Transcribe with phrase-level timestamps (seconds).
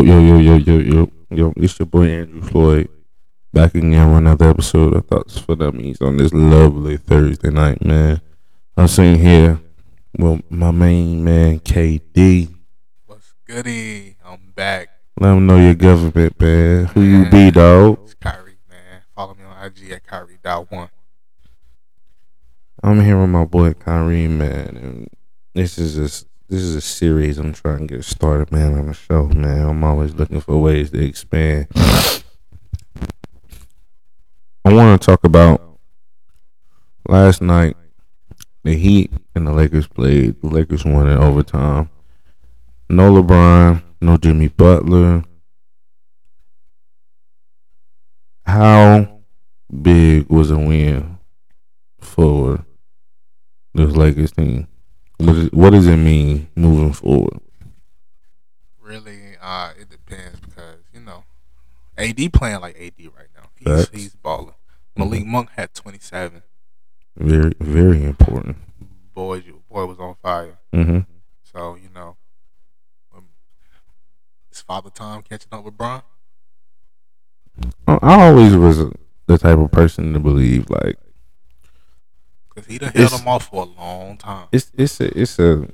[0.00, 1.12] Yo, yo, yo, yo, yo, yo.
[1.28, 2.88] Yo, it's your boy Andrew Floyd.
[3.52, 8.22] Back again with another episode of Thoughts for Dummies on this lovely Thursday night, man.
[8.78, 9.60] I'm sitting here
[10.16, 12.48] with my main man, KD.
[13.04, 14.16] What's goody?
[14.24, 14.88] I'm back.
[15.18, 16.86] Let them know your government, man.
[16.86, 17.98] Who you be, dog?
[18.04, 19.02] It's Kyrie, man.
[19.14, 20.88] Follow me on IG at Kyrie dot one.
[22.82, 25.08] I'm here with my boy Kyrie, man, and
[25.52, 28.92] this is a this is a series I'm trying to get started, man, on the
[28.92, 29.68] show, man.
[29.68, 31.68] I'm always looking for ways to expand.
[34.64, 35.78] I want to talk about
[37.08, 37.76] last night.
[38.64, 40.42] The Heat and the Lakers played.
[40.42, 41.88] The Lakers won in overtime.
[42.88, 45.22] No LeBron, no Jimmy Butler.
[48.44, 49.20] How
[49.80, 51.16] big was a win
[52.00, 52.66] for
[53.72, 54.66] this Lakers team?
[55.20, 57.40] What, is, what does it mean moving forward?
[58.80, 61.24] Really, uh, it depends because you know,
[61.98, 63.50] AD playing like AD right now.
[63.54, 63.90] He's Facts.
[63.92, 64.54] he's balling.
[64.96, 66.42] Malik Monk had 27.
[67.16, 68.56] Very, very important.
[69.12, 70.58] Boy, boy was on fire.
[70.74, 71.00] Mm-hmm.
[71.42, 72.16] So you know,
[73.14, 73.26] um,
[74.50, 76.00] it's father time catching up with Bron.
[77.86, 78.78] I always was
[79.26, 80.96] the type of person to believe like
[82.54, 84.48] Cause he done held them off for a long time.
[84.50, 85.68] it's it's a it's a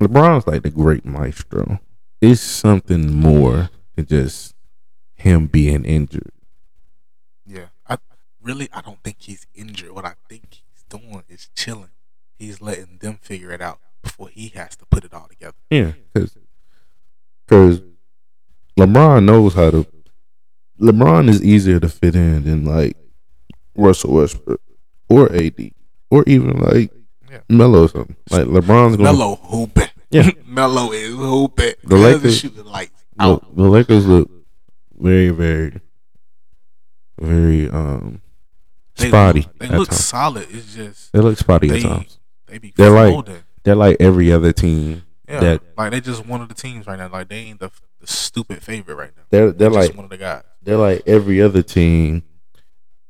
[0.00, 1.80] LeBron's like the great maestro.
[2.20, 4.54] It's something more than just
[5.14, 6.30] him being injured.
[7.44, 7.98] Yeah, I
[8.40, 9.92] really I don't think he's injured.
[9.92, 11.90] What I think he's doing is chilling.
[12.38, 15.56] He's letting them figure it out before he has to put it all together.
[15.70, 16.36] Yeah, because
[17.46, 17.82] because
[18.78, 19.86] LeBron knows how to.
[20.80, 22.96] LeBron is easier to fit in than like
[23.76, 24.60] Russell Westbrook
[25.08, 25.72] or AD
[26.12, 26.92] or even like
[27.30, 27.40] Yeah.
[27.48, 28.16] Melo or something.
[28.30, 29.04] Like LeBron's going.
[29.04, 29.88] Melo hooping.
[30.10, 30.30] Yeah.
[30.46, 31.72] Melo is hooping.
[31.82, 33.56] The The Lakers- Lakers shooting lights out.
[33.56, 34.30] the Lakers look
[34.98, 35.80] very, very,
[37.20, 38.20] very um
[38.96, 39.40] They spotty.
[39.42, 40.04] Look, they at look times.
[40.04, 40.46] solid.
[40.50, 42.18] It's just They look spotty they at times.
[42.46, 43.42] they be They're like- folding.
[43.64, 45.04] They're like every other team.
[45.28, 47.08] yeah, that- like they just one of the teams right now.
[47.08, 49.22] Like they ain't the, the stupid favorite right now.
[49.30, 50.42] They're they're just like one of the guys.
[50.62, 52.24] they're like every other team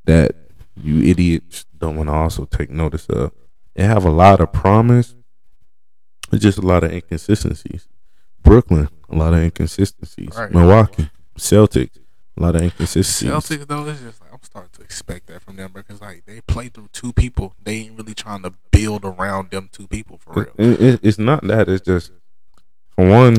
[0.05, 0.33] that
[0.77, 3.33] you idiots don't want to also take notice of.
[3.75, 5.15] They have a lot of promise,
[6.31, 7.89] but just a lot of inconsistencies.
[8.43, 10.31] Brooklyn, a lot of inconsistencies.
[10.37, 10.51] Right.
[10.53, 11.99] Milwaukee, Celtics,
[12.37, 13.31] a lot of inconsistencies.
[13.31, 16.41] Celtics though, it's just like I'm starting to expect that from them because like they
[16.43, 17.55] play through two people.
[17.63, 20.53] They ain't really trying to build around them two people for real.
[20.59, 21.69] It- it- it's not that.
[21.69, 22.13] It's just
[22.95, 23.37] for one,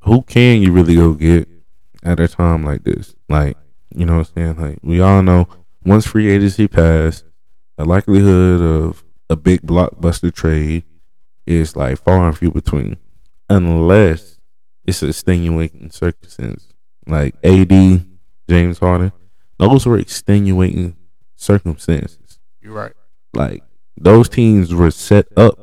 [0.00, 1.48] who can you really go get
[2.02, 3.14] at a time like this?
[3.28, 3.56] Like
[3.94, 4.56] you know what I'm saying?
[4.56, 5.48] Like we all know,
[5.84, 7.24] once free agency passed,
[7.76, 10.84] the likelihood of a big blockbuster trade
[11.46, 12.96] is like far and few between,
[13.48, 14.38] unless
[14.84, 16.68] it's extenuating circumstances.
[17.06, 18.04] Like AD,
[18.48, 19.12] James Harden,
[19.58, 20.96] those were extenuating
[21.36, 22.92] circumstances You're right.
[23.34, 23.62] like
[23.96, 25.58] those teams were set up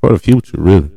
[0.00, 0.90] for the future, really.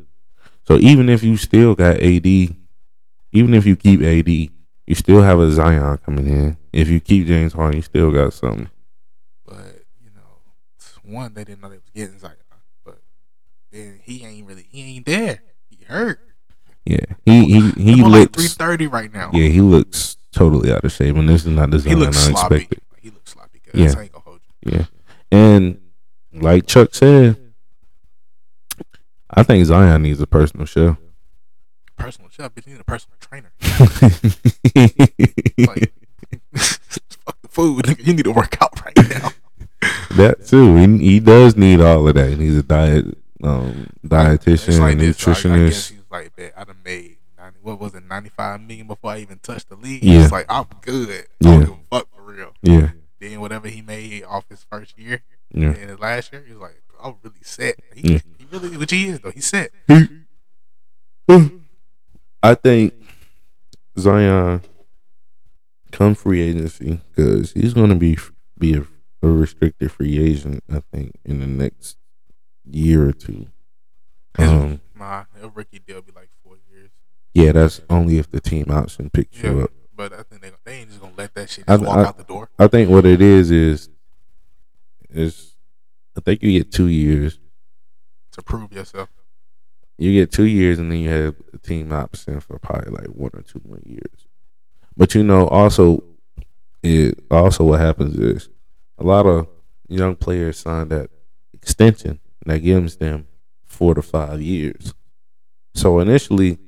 [0.66, 4.48] So even if you still got AD, even if you keep AD,
[4.86, 6.56] you still have a Zion coming in.
[6.72, 8.70] If you keep James Harden, you still got something.
[9.44, 12.34] But you know, one they didn't know they was getting Zion,
[12.84, 12.98] but
[13.72, 15.40] then he ain't really he ain't there.
[15.68, 16.20] He hurt.
[16.84, 18.54] Yeah, he he he He like three looks.
[18.54, 19.30] thirty right now.
[19.32, 22.16] Yeah, he looks totally out of shape, and this is not the he Zion looks
[22.28, 22.54] I sloppy.
[22.56, 22.80] expected.
[23.00, 23.58] He looks sloppy.
[23.60, 23.98] Cause Yeah.
[23.98, 24.72] I ain't gonna hold you.
[24.72, 24.84] Yeah,
[25.32, 25.80] and
[26.32, 27.36] like Chuck said,
[29.30, 30.96] I think Zion needs a personal show.
[31.96, 32.66] Personal chef, bitch.
[32.66, 33.52] You need a personal trainer.
[35.58, 35.92] Like,
[36.54, 37.84] fuck the food.
[37.86, 38.06] Nigga.
[38.06, 39.30] You need to work out right now.
[40.16, 40.74] That too.
[40.76, 42.30] He, he does need all of that.
[42.30, 43.04] He needs a diet,
[43.42, 45.26] um, dietitian, like this.
[45.26, 45.90] Like, I guess nutritionist.
[45.90, 49.18] he's like, bet I done made 90, what was it, ninety five million before I
[49.18, 50.02] even touched the league.
[50.02, 50.20] Yeah.
[50.22, 51.08] He's like, I'm good.
[51.10, 51.50] I Yeah.
[51.50, 52.52] don't give a fuck for real.
[52.62, 52.90] Yeah,
[53.20, 55.20] Then whatever he made off his first year
[55.52, 55.68] yeah.
[55.68, 57.76] and his last year, he was like, I'm really set.
[57.94, 58.18] He, Yeah.
[58.38, 59.30] he really, which he is though.
[59.32, 59.70] He's set.
[62.46, 62.94] I think
[63.98, 64.62] Zion
[65.90, 68.16] come free agency because he's going to be
[68.58, 68.86] be a,
[69.22, 70.62] a restricted free agent.
[70.72, 71.96] I think in the next
[72.70, 73.48] year or two.
[74.38, 76.90] Um, Nah, a rookie deal be like four years.
[77.34, 79.70] yeah, that's only if the team option picks you up.
[79.94, 82.16] but I think they, they ain't just gonna let that shit I- walk I- out
[82.18, 82.48] the door.
[82.58, 83.88] I think what it is is
[85.10, 85.56] is
[86.16, 87.38] I think you get two years.
[88.32, 89.08] to prove yourself.
[89.98, 93.30] You get two years, and then you have a team option for probably like one
[93.32, 94.26] or two more years.
[94.96, 96.04] But you know, also
[96.82, 98.48] it also what happens is
[98.98, 99.48] a lot of
[99.88, 101.10] young players sign that
[101.52, 103.26] extension that gives them
[103.64, 104.94] four to five years.
[105.74, 106.58] So initially,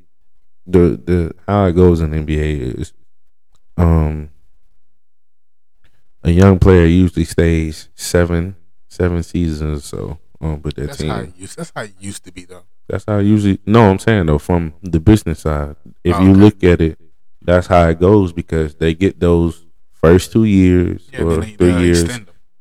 [0.67, 2.93] the the how it goes in the NBA is,
[3.77, 4.31] um,
[6.23, 8.57] a young player usually stays seven
[8.89, 11.09] seven seasons or so um, with their That's team.
[11.11, 11.57] how it used.
[11.57, 12.65] That's how it used to be though.
[12.89, 13.61] That's how I usually.
[13.67, 16.41] No, I'm saying though, from the business side, if Oh, you okay.
[16.41, 16.99] look at it,
[17.43, 21.77] that's how it goes because they get those first two years Yeah, or they, three
[21.85, 22.05] years,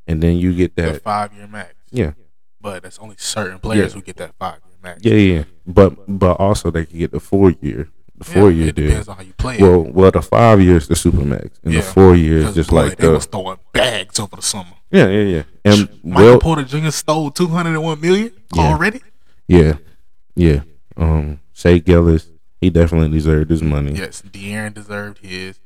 [0.08, 1.04] and then you get the that.
[1.04, 1.74] five year max.
[1.92, 2.12] Yeah,
[2.60, 3.96] But that's only certain players Yeah.
[3.96, 5.00] who get that five year max.
[5.04, 5.44] yeah, yeah.
[5.66, 8.88] But but also they can get the four year, the Yeah, four year It deal.
[8.88, 9.56] depends on how you play.
[9.56, 9.62] it.
[9.62, 11.80] Well, well, the five years the supermax, and Yeah.
[11.82, 14.76] the four years just boy, like they the was throwing bags over the summer.
[14.92, 15.44] yeah, yeah, yeah.
[15.64, 16.90] And Michael well, Porter Jr.
[16.90, 19.02] stole two hundred and one million already.
[19.48, 19.76] yeah,
[20.38, 20.62] yeah.
[20.96, 22.30] Um, Shai Gilgeous,
[22.62, 23.94] he definitely deserved his money.
[23.94, 25.60] Yes, De'Aaron deserved his.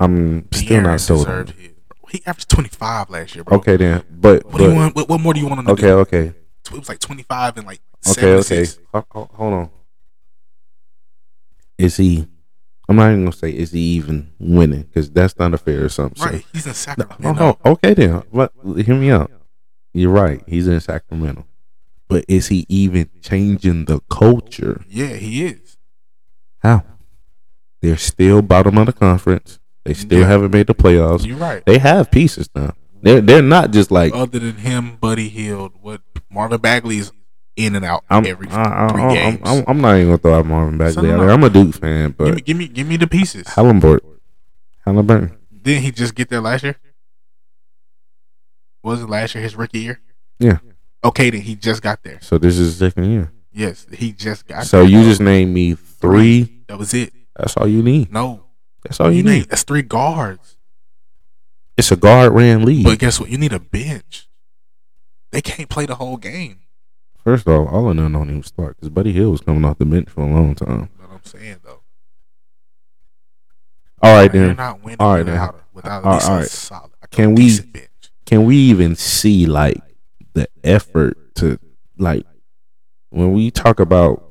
[0.00, 1.70] I'm still not sold deserved his.
[2.10, 3.58] He averaged twenty five last year, bro.
[3.58, 4.94] Okay, then, but, What do you want?
[4.96, 5.98] What, what more do you want to okay, do?
[5.98, 6.32] okay.
[6.70, 8.38] It was like twenty five and like Okay, okay.
[8.38, 8.80] assists.
[8.94, 9.70] Ho- ho- Hold on.
[11.76, 12.26] Is he?
[12.88, 16.24] I'm not even gonna say is he even winning because that's not a fair assumption.
[16.26, 17.16] Right, he's in Sacramento.
[17.20, 17.58] no, no.
[17.72, 18.22] Okay then.
[18.32, 18.52] But
[18.84, 19.30] hear me out.
[19.92, 20.42] You're right.
[20.46, 21.44] He's in Sacramento,
[22.08, 24.82] but is he even changing the culture?
[24.88, 25.76] Yeah, he is.
[26.58, 26.82] How?
[27.80, 29.60] They're still bottom of the conference.
[29.84, 30.26] They still Yeah.
[30.26, 31.24] haven't made the playoffs.
[31.26, 31.64] You're right.
[31.64, 32.74] They have pieces now.
[33.00, 36.00] They're they're not just like Other than him, Buddy Hield, what
[36.30, 37.12] Marvin Bagley's
[37.54, 38.26] in and out I'm.
[38.26, 39.40] every I, I, three I'm, games.
[39.44, 41.08] I'm, I'm not even gonna throw out Marvin Bagley.
[41.08, 41.30] There.
[41.30, 43.46] I'm a Duke fan, but give me, give me, give me the pieces.
[43.48, 44.18] Halliburton.
[44.84, 45.36] Halliburton.
[45.62, 46.76] Didn't he just get there last year?
[48.82, 50.00] Was it last year his rookie year?
[50.38, 50.58] Yeah.
[51.04, 52.18] Okay, then he just got there.
[52.20, 53.32] So this is his second year.
[53.52, 54.66] Yes, he just got.
[54.66, 54.88] So there.
[54.88, 56.62] you just named me three.
[56.68, 57.12] That was it.
[57.36, 58.12] That's all you need.
[58.12, 58.44] No,
[58.82, 59.48] That's all you need need.
[59.50, 60.56] that's three guards.
[61.76, 62.84] It's a guard ran league.
[62.84, 63.30] But guess what?
[63.30, 64.28] You need a bench.
[65.30, 66.60] They can't play the whole game.
[67.22, 69.78] First off, all all of them don't even start because Buddy Hield was coming off
[69.78, 70.88] the bench for a long time.
[70.98, 71.82] But I'm saying though,
[74.02, 74.56] All right then.
[74.56, 75.62] not winning All right, without, then.
[75.74, 76.48] without All at least right, all right.
[76.48, 76.90] solid.
[77.10, 77.88] Can we- bench.
[78.26, 79.78] Can we even see like
[80.38, 81.58] the effort to
[81.98, 82.24] like
[83.10, 84.24] when we talk about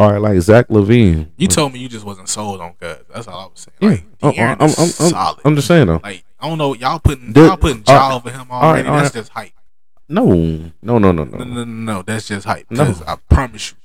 [0.00, 1.30] all right, like Zach LaVine.
[1.36, 2.98] You told me you just wasn't sold on Cuz.
[3.12, 3.76] That's all I was saying.
[3.80, 3.88] Yeah.
[3.88, 5.40] Like, Oh, De'Aaron oh, I'm, is I'm, I'm, solid.
[5.44, 6.00] I'm just saying though.
[6.02, 6.74] like I don't know.
[6.74, 8.82] Y'all putting The- y'all putting all jaw right, over him already.
[8.88, 9.20] right, all that's right.
[9.20, 9.52] just hype.
[10.08, 11.44] No, no, no, no, No, no.
[11.44, 12.02] no, no.
[12.02, 12.70] That's just hype.
[12.70, 12.94] No.
[13.06, 13.76] I promise you,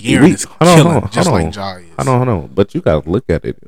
[0.00, 1.52] De'Aaron We- is hold on, killing hold on, just like on.
[1.52, 1.84] Ja is.
[1.98, 3.62] I don't, hold on, but you gotta look at it.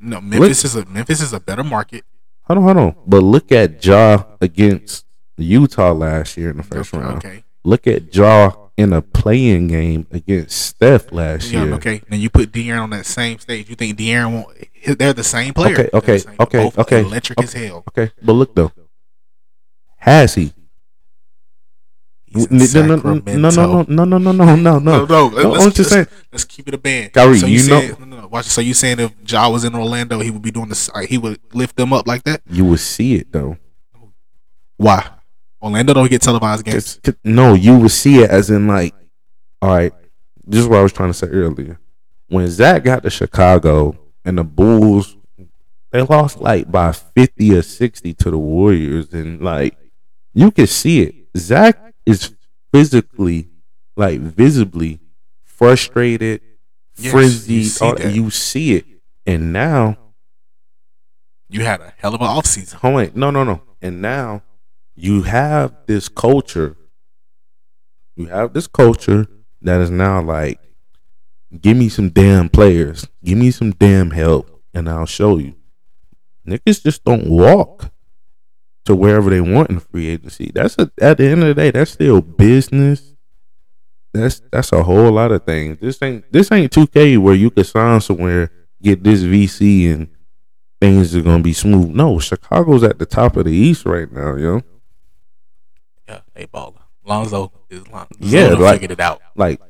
[0.00, 2.04] No, Memphis is a Memphis is a better market.
[2.42, 2.94] Hold on, hold on.
[3.06, 5.04] But look at Ja against
[5.44, 7.16] Utah last year in the first okay, round.
[7.18, 7.44] okay.
[7.64, 11.74] Look at Ja in a playing game against Steph last Yeah, year.
[11.74, 12.02] okay.
[12.10, 13.68] Now you put De'Aaron on that same stage.
[13.68, 14.98] You think De'Aaron won't?
[14.98, 15.74] They're the same player.
[15.74, 17.84] Okay, okay, same- okay, okay, Electric as hell.
[17.88, 18.72] Okay, but look though,
[19.98, 20.52] has he?
[22.32, 25.04] No, no, no, no, no, no, no, no, no, no, no, no.
[25.04, 26.06] No, let's, I'm just saying.
[26.30, 27.12] let's keep it a band.
[27.12, 28.28] Kyrie, so you saying, know- no, no, no.
[28.28, 28.46] Watch.
[28.46, 30.88] So you saying if Ja was in Orlando, he would be doing this?
[30.94, 32.40] Like, he would lift them up like that?
[32.48, 33.58] You would see it though.
[34.76, 35.10] Why?
[35.62, 36.74] Orlando don't get televised games.
[36.74, 38.94] 'Cause- 'cause- no, you would see it as in like,
[39.62, 39.92] all right.
[40.46, 41.78] This is what I was trying to say earlier.
[42.28, 45.16] When Zach got to Chicago and the Bulls,
[45.92, 49.76] they lost like by fifty or sixty to the Warriors, and like
[50.32, 51.14] you could see it.
[51.36, 51.76] Zach
[52.06, 52.32] is
[52.72, 53.48] physically,
[53.96, 55.00] like visibly
[55.44, 56.40] frustrated,
[56.96, 58.86] Yes, you see all- you see it,
[59.26, 59.96] and now
[61.52, 62.74] You had a hell of an offseason.
[62.74, 63.62] Hold on, no, no, no.
[63.82, 64.42] And now
[65.02, 66.76] you have this culture.
[68.16, 69.26] You have this culture
[69.62, 70.60] that is now like,
[71.58, 75.54] give me some damn players, give me some damn help, and I'll show you.
[76.46, 77.90] Niggas just don't walk
[78.84, 80.50] to wherever they want in free agency.
[80.54, 83.14] That's a, at the end of the day, that's still business.
[84.12, 85.78] That's that's a whole lot of things.
[85.80, 88.50] This ain't this ain't 2K where you could sign somewhere,
[88.82, 90.08] get this VC and
[90.80, 91.90] things are gonna be smooth.
[91.90, 94.62] No, Chicago's at the top of the East right now, yo.
[96.10, 96.74] Yeah, hey baller.
[97.04, 99.22] Lonzo is Lon- Yeah, Lonzo like- figured it out.
[99.36, 99.60] Like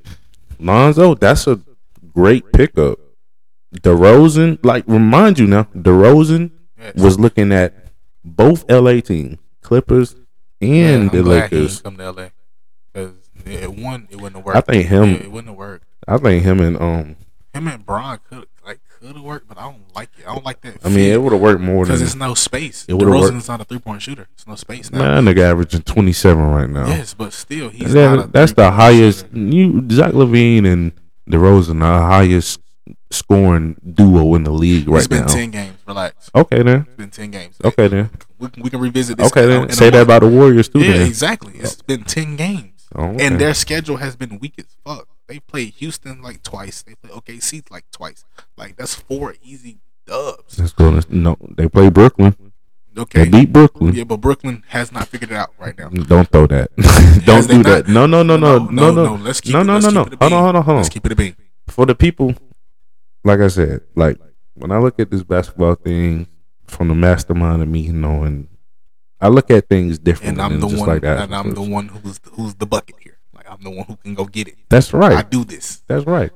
[0.59, 1.61] Lonzo, that's a
[2.15, 2.99] great pickup.
[3.83, 6.95] DeRozan, like remind you now, DeRozan Yes.
[6.97, 7.75] was looking at
[8.25, 10.17] both LA teams, Clippers
[10.61, 11.83] and Yeah, the Lakers.
[11.83, 12.31] come to LA
[12.93, 13.13] because
[13.45, 14.57] it one it wouldn't work.
[14.57, 15.83] I think him- it, it wouldn't work.
[16.09, 17.17] I think him and um,
[17.53, 18.47] Him and Bron could
[19.01, 20.27] could have worked, but I don't like it.
[20.29, 20.79] I don't like that.
[20.85, 22.85] I mean, it would have worked more than because it's no space.
[22.89, 23.37] it would've DeRozan worked.
[23.37, 24.29] is not a three point shooter.
[24.35, 24.99] It's no space now.
[24.99, 25.25] man.
[25.25, 26.87] That nigga averaging twenty seven right now.
[26.87, 29.27] Yes, but still, he's And then not a that's the highest.
[29.27, 29.39] shooter.
[29.39, 30.93] You Zach LaVine and
[31.29, 32.61] DeRozan are highest
[33.11, 34.99] scoring duo in the league right now.
[34.99, 35.27] it's been now.
[35.27, 35.79] ten games.
[35.87, 36.31] Relax.
[36.35, 36.81] Okay then.
[36.87, 37.57] It's been ten games.
[37.65, 38.11] Okay then.
[38.39, 39.27] We, can- we can revisit this.
[39.29, 39.71] Okay then.
[39.71, 40.05] Say that month.
[40.09, 40.81] about the Warriors too.
[40.81, 41.07] Yeah, then.
[41.07, 41.55] exactly.
[41.57, 43.27] It's been ten games, Oh, okay.
[43.27, 45.09] and their schedule has been weak as fuck.
[45.31, 46.83] They played Houston like twice.
[46.83, 48.25] They played OKC like twice.
[48.57, 50.59] Like that's four easy dubs.
[50.59, 52.35] Let's No, they play Brooklyn.
[52.99, 53.27] Okay.
[53.27, 53.95] They beat Brooklyn.
[53.95, 55.89] Yeah, but Brooklyn has not figured it out right now.
[55.91, 56.71] Mm, don't throw that.
[57.27, 57.65] Don't do not?
[57.65, 57.89] that.
[57.89, 60.05] No, no, no, no, no, no, Let's keep no, it, no, no, no.
[60.05, 60.77] keep it a Hold on, hold on, hold on.
[60.79, 61.37] Let's keep it a bean.
[61.69, 62.35] For the people,
[63.23, 64.19] like I said, like
[64.55, 66.27] when I look at this basketball thing
[66.67, 68.49] from the mastermind of me knowing,
[69.21, 70.89] I look at things different And I'm the one.
[70.89, 71.21] like that.
[71.21, 73.20] and I'm the one who's who's the bucket here.
[73.51, 74.57] I'm the one who can go get it.
[74.69, 75.19] That's right.
[75.19, 76.31] I do this That's right.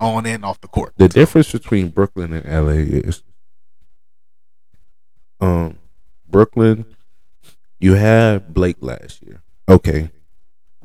[0.00, 0.94] on and off the court.
[0.96, 3.22] The difference between Brooklyn and LA is,
[5.40, 5.78] um,
[6.28, 6.86] Brooklyn,
[7.78, 9.42] you had Blake last year.
[9.68, 10.10] Okay,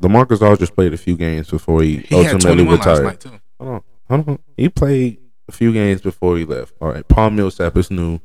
[0.02, 3.40] Lamarcus Aldridge played a few games before he, He ultimately 21 last retired.
[3.58, 4.38] Hold on, hold on.
[4.56, 5.18] He played
[5.48, 6.74] a few games before he left.
[6.80, 8.20] All right, Paul Millsap is new.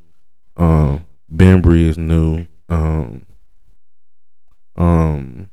[0.57, 2.47] Um, is new.
[2.67, 3.25] Um,
[4.75, 5.49] um,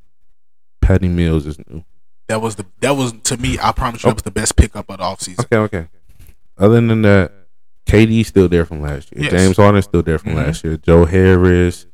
[0.87, 1.85] Patty Mills is new.
[2.29, 3.59] That was the that was to me.
[3.61, 5.41] I promise you, that was the best pickup of the offseason.
[5.41, 5.89] Okay, okay.
[6.57, 7.33] Other than that,
[7.87, 9.25] KD's still there from last year.
[9.25, 9.33] Yes.
[9.33, 10.47] James Harden's still there from Mhm.
[10.47, 10.77] last year.
[10.77, 11.87] Joe Harris,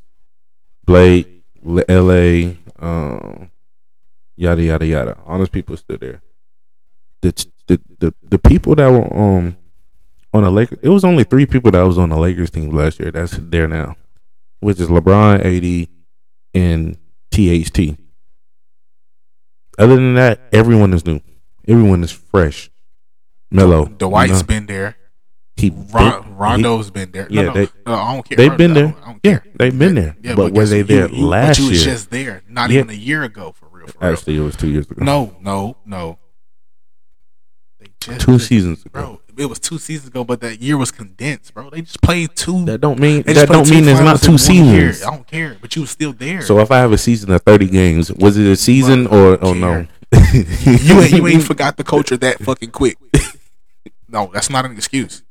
[0.84, 1.26] Blake,
[1.64, 3.50] LA, um,
[4.36, 5.18] yada yada yada.
[5.26, 6.20] All those people still there.
[7.22, 9.56] The the the, the people that were um
[10.34, 13.00] on the Lakers, it was only three people that was on the Lakers team last
[13.00, 13.10] year.
[13.10, 13.96] That's there now,
[14.60, 15.88] which is LeBron, AD,
[16.54, 16.96] and
[17.30, 17.96] THT.
[19.78, 21.20] Other than that, everyone is new.
[21.66, 22.70] Everyone is fresh.
[23.50, 23.86] Melo.
[23.86, 24.42] Dwight's You know?
[24.44, 24.96] been there.
[25.56, 27.28] he Ron, Rondo's been there.
[27.28, 28.36] No, yeah, no, they- no, I don't care.
[28.36, 28.82] they've been I there.
[28.88, 29.44] don't- I don't Yeah, care.
[29.58, 30.16] they've been there.
[30.22, 32.78] Yeah, but were they you- there you- last But you was just there, not Yeah.
[32.80, 33.86] even a year ago, for real.
[33.86, 34.12] For real.
[34.12, 35.04] Actually, it was two years ago.
[35.04, 36.18] no, no, no.
[37.78, 38.90] They just two seasons ago.
[38.92, 39.20] bro.
[39.36, 41.70] It was two seasons ago, but that year was condensed, bro.
[41.70, 42.64] They just played two.
[42.66, 44.38] That don't mean that don't mean it's not two year.
[44.92, 45.02] seasons.
[45.02, 46.42] I don't care, but you was still there.
[46.42, 49.38] So if I have a season of thirty games, was it a season Bro, or
[49.44, 49.86] oh no?
[50.34, 52.98] you ain't, you ain't forgot the culture that fucking quick.
[54.08, 55.22] no, that's not an excuse.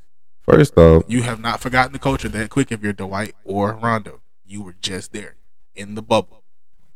[0.41, 4.22] First off, You have not forgotten the culture that quick if you're Dwight or Rondo.
[4.43, 5.36] You were just there
[5.75, 6.43] in the bubble.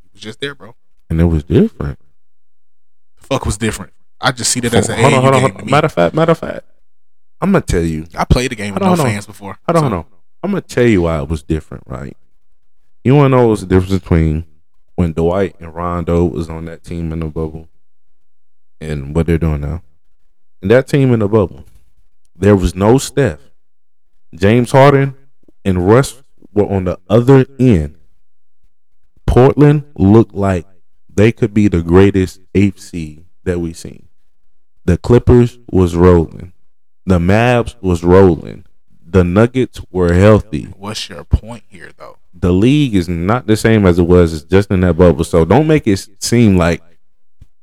[0.04, 0.76] You was just there, bro.
[1.10, 2.00] and it was different.
[3.22, 3.94] The fuck was different.
[4.20, 5.70] I just see that as an hold on, hold on, hold on.
[5.70, 6.66] Matter of fact, matter of fact,
[7.42, 8.06] I'm gonna tell you.
[8.18, 9.58] I played the game with no hold fans before.
[9.68, 10.06] I don't So, know.
[10.44, 12.16] I'm gonna tell you why it was different, right?
[13.04, 14.46] You wanna know what's the difference between
[14.96, 17.68] when Dwight and Rondo was on that team in the bubble
[18.80, 19.84] and what they're doing now?
[20.62, 21.66] And that team in the bubble,
[22.36, 23.40] there was no Steph.
[24.34, 25.16] James Harden
[25.64, 26.22] and Russ
[26.54, 27.98] were on the other end.
[29.28, 30.66] Portland looked like
[31.14, 34.08] they could be the greatest eighth seed that we've seen.
[34.86, 36.54] The Clippers was rolling.
[37.06, 38.66] The Mavs was rolling.
[39.06, 40.64] The Nuggets were healthy.
[40.78, 42.18] What's your point here, though?
[42.34, 45.24] The league is not the same as it was It's just in that bubble.
[45.24, 46.82] So don't make it seem like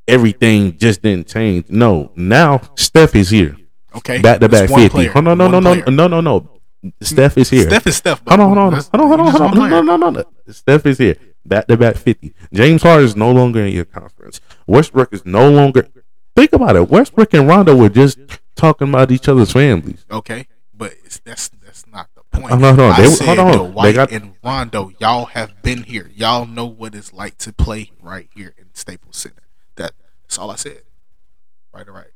[0.09, 1.67] everything just didn't change.
[1.69, 3.57] No, now Steph is here.
[3.95, 4.89] Okay, Back to back 50.
[4.89, 5.11] player.
[5.11, 6.61] Hold on, no, no, One no, no, no, no.
[7.03, 7.69] Steph is here.
[7.69, 8.23] Steph is Steph.
[8.27, 9.71] Hold on, hold on, hold on, hold on, hold on.
[9.71, 10.25] No, no, no, no.
[10.49, 11.17] Steph is here.
[11.45, 12.33] Back to back 50.
[12.53, 14.41] James Harden is no longer in your conference.
[14.67, 15.89] Westbrook is no longer.
[16.35, 16.89] Think about it.
[16.89, 18.19] Westbrook and Rondo were just
[18.55, 20.05] talking about each other's families.
[20.11, 22.53] Okay, but it's, that's that's not the uh, point.
[22.53, 25.83] Oh, no, no, I they- said hold on, they got- and Rondo, y'all have been
[25.83, 26.11] here.
[26.15, 29.43] Y'all know what it's like to play right here in Staples Center.
[29.77, 30.83] That, that's all I said.
[31.75, 32.07] Right, right.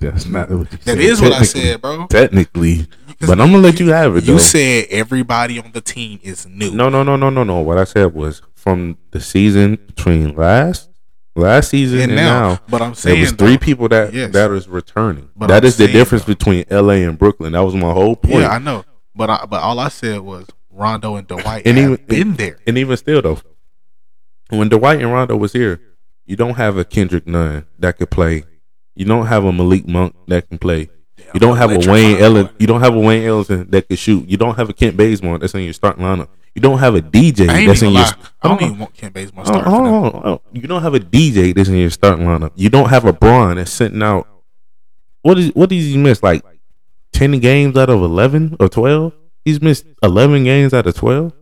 [0.00, 2.06] That's not what you That is what I said, bro.
[2.08, 2.86] Technically.
[3.20, 4.34] But I'm to let you have it, though.
[4.34, 6.70] You said everybody on the team is new.
[6.72, 7.60] No, no, no, no, no, no.
[7.60, 10.90] What I said was from the season between last
[11.36, 14.12] last season and, and now, now, but I'm saying there was three though- people that
[14.14, 14.32] Yes.
[14.32, 15.28] that is returning.
[15.36, 17.52] But that I'm is the difference though- between LA and Brooklyn.
[17.52, 18.40] That was my whole point.
[18.40, 18.84] Yeah, I know.
[19.14, 22.58] But I, but all I said was Rondo and Dwight And have even- been there.
[22.66, 23.38] And even still, though,
[24.50, 25.80] when Dwight and Rondo was here,
[26.24, 28.44] you don't have a Kendrick Nunn that could play.
[28.94, 30.88] You don't have a Malik Monk that can play.
[31.34, 32.48] You don't have a Wayne Ellen.
[32.58, 34.28] You don't have a Wayne Ellington that can shoot.
[34.28, 36.28] You don't have a Kent Bazemore that's in your starting lineup.
[36.56, 38.02] You don't have a DJ that's in your.
[38.02, 38.12] lie.
[38.42, 39.72] I don't even want Ken Bazemore Hold on, starting.
[39.72, 39.92] for them.
[39.92, 40.40] hold on, hold on.
[40.62, 42.52] You don't have a DJ that's in your starting lineup.
[42.56, 44.26] You don't have a Bron that's sitting out.
[45.22, 46.22] What is what does he miss?
[46.22, 46.42] Like
[47.12, 49.12] ten games out of eleven or twelve?
[49.44, 51.32] He's missed eleven games out of twelve.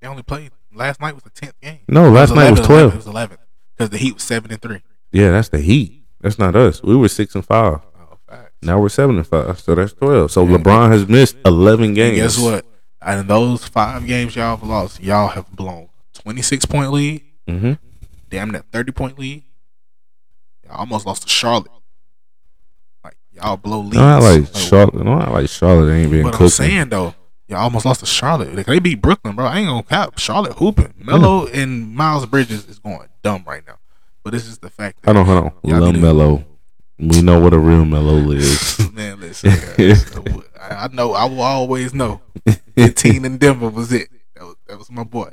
[0.00, 1.80] They only played last night was the tenth game.
[1.88, 2.92] No, last night was 11, twelve.
[2.94, 3.38] It was eleven
[3.76, 4.82] because the Heat was seven and three.
[5.10, 6.04] Yeah, that's the Heat.
[6.20, 6.82] That's not us.
[6.82, 7.80] We were six and five.
[7.98, 8.52] Oh, facts.
[8.62, 9.58] Now we're seven and five.
[9.58, 10.30] So that's twelve.
[10.30, 10.58] So Yeah.
[10.58, 12.16] LeBron has missed eleven And games.
[12.18, 12.64] guess what?
[13.02, 17.22] And in those five games y'all have lost, y'all have blown twenty six point lead,
[17.48, 17.72] Mm-hmm.
[18.28, 19.42] damn that thirty point lead.
[20.66, 21.70] Y'all almost lost to Charlotte.
[23.02, 23.96] Like y'all blow leads.
[23.96, 25.04] No, I like Like, Charlotte.
[25.04, 25.92] No, I like Charlotte.
[25.92, 26.44] Ain't been But cooking.
[26.44, 27.14] I'm saying though,
[27.48, 28.54] y'all almost lost to Charlotte.
[28.54, 29.46] Like, they beat Brooklyn, bro.
[29.46, 30.18] I ain't gonna cap.
[30.18, 30.94] Charlotte hooping.
[30.98, 33.78] Melo and Miles Bridges is going dumb right now.
[34.22, 35.02] But this is the fact.
[35.02, 35.52] That, hold on.
[35.64, 36.44] Y'all Lil Melo.
[36.98, 38.92] We know what a real Melo is.
[38.92, 39.50] Man, listen.
[39.50, 41.14] I I know.
[41.14, 42.20] I will always know.
[42.86, 44.08] 15 in Denver was it.
[44.34, 45.32] That was, that was my boy.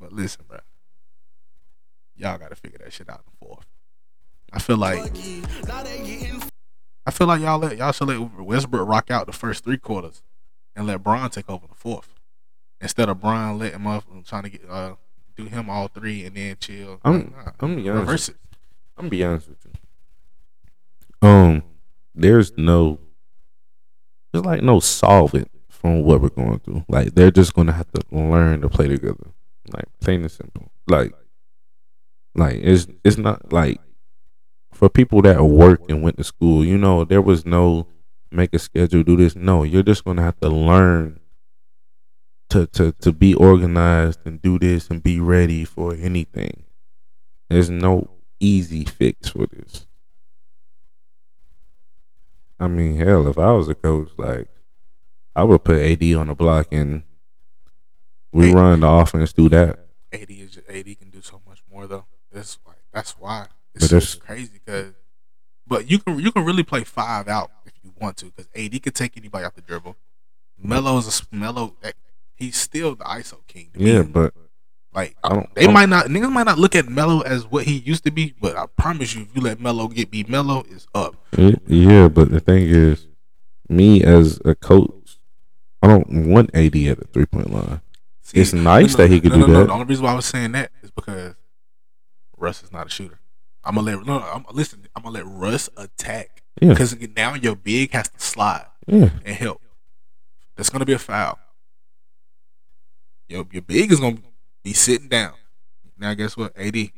[0.00, 0.58] But listen, bro.
[2.16, 3.66] Y'all got to figure that shit out in fourth.
[4.52, 5.12] I feel like
[7.06, 10.22] I feel like y'all let y'all should let Westbrook rock out the first three quarters
[10.76, 12.08] and let Bron take over the fourth
[12.80, 14.94] instead of Bron letting him up and trying to get uh
[15.36, 17.00] do him all three and then chill.
[17.04, 18.28] I'm- Nah, I'm be honest.
[18.28, 18.36] it.
[18.96, 21.28] I'm be honest with you.
[21.28, 21.62] Um,
[22.14, 23.00] there's no,
[24.32, 25.50] there's like no solvent
[25.84, 26.82] from what we're going through.
[26.88, 29.26] Like they're just gonna have to learn to play together.
[29.70, 30.72] Like plain and simple.
[30.88, 31.12] Like,
[32.34, 33.82] like it's it's not like
[34.72, 36.64] for people that work and went to school.
[36.64, 37.86] You know, there was no
[38.30, 39.36] make a schedule, do this.
[39.36, 41.20] No, you're just gonna have to learn
[42.48, 46.64] to to to be organized and do this and be ready for anything.
[47.50, 48.08] There's no
[48.40, 49.84] easy fix for this.
[52.58, 54.48] I mean, hell, if I was a coach, like
[55.36, 57.02] I would put AD on the block and
[58.32, 58.54] we Hey.
[58.54, 59.78] run the offense through that.
[60.12, 62.04] AD is AD can do so much more though.
[62.32, 64.92] That's like that's why But it's so crazy because.
[65.66, 68.82] But you can you can really play five out if you want to because AD
[68.82, 69.96] can take anybody off the dribble.
[70.62, 71.74] Melo is a Melo.
[72.36, 73.70] He's still the ISO king.
[73.72, 73.92] to me.
[73.94, 74.34] Yeah, but
[74.94, 75.52] like I don't.
[75.54, 78.04] they I don't- might not niggas might not look at Melo as what he used
[78.04, 81.16] to be, but I promise you, if you let Melo get be Melo, is up.
[81.66, 83.06] Yeah, but the thing is,
[83.68, 84.92] me as a coach,
[85.84, 87.82] I don't want AD at the three point line.
[88.22, 89.66] See, It's nice that he could no, do no, no, that.
[89.66, 91.34] The only reason why I was saying that is because
[92.38, 93.20] Russ is not a shooter.
[93.62, 94.86] I'm gonna let no, no I'm, listen.
[94.96, 99.36] I'm gonna let Russ attack Yeah, because now your big has to slide yeah, and
[99.36, 99.60] help.
[100.56, 101.38] That's gonna be a foul.
[103.28, 104.18] Your your big is gonna
[104.62, 105.34] be sitting down.
[105.98, 106.52] Now guess what?
[106.56, 106.90] AD, you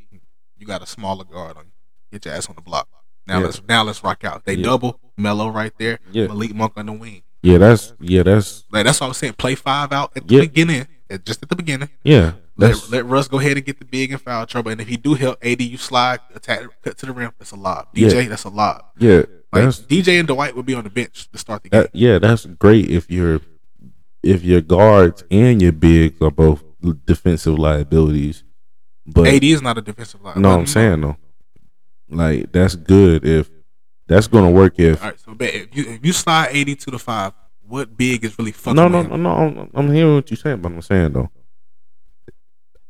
[0.66, 1.72] got a smaller guard on you.
[2.12, 2.88] Get your ass on the block.
[3.26, 3.46] Now Yeah.
[3.46, 4.44] let's now let's rock out.
[4.44, 4.64] They Yeah.
[4.64, 5.98] double Melo right there.
[6.12, 7.22] yeah, Malik Monk on the wing.
[7.52, 7.58] Yeah.
[7.58, 9.34] That's yeah, that's Like that's what I was saying.
[9.34, 10.40] Play five out at the Yeah.
[10.42, 11.88] beginning, at- just at the beginning.
[12.02, 12.32] yeah.
[12.58, 14.70] Let, let Russ go ahead and get the big and foul trouble.
[14.70, 17.32] And if he do help AD, you slide, attack, cut to the rim.
[17.38, 17.88] That's a lob.
[17.92, 18.08] Yeah.
[18.08, 18.82] DJ, that's a lob.
[18.98, 19.24] yeah.
[19.52, 21.82] Like DJ and Dwight would be on the bench to start the game.
[21.82, 22.18] that, yeah.
[22.18, 23.40] That's great if your
[24.22, 26.64] if your guards and your bigs are both
[27.04, 28.42] defensive liabilities.
[29.06, 30.40] But AD is not a defensive line.
[30.40, 31.16] no, I'm saying though,
[32.08, 33.50] like that's good if
[34.06, 36.90] that's gonna work if All right, so bet if you if you slide eighty to
[36.90, 37.32] the five,
[37.66, 38.76] what big is really fucking?
[38.76, 39.30] no, no, no, no.
[39.30, 41.30] I'm, I'm hearing what you're saying, but I'm saying though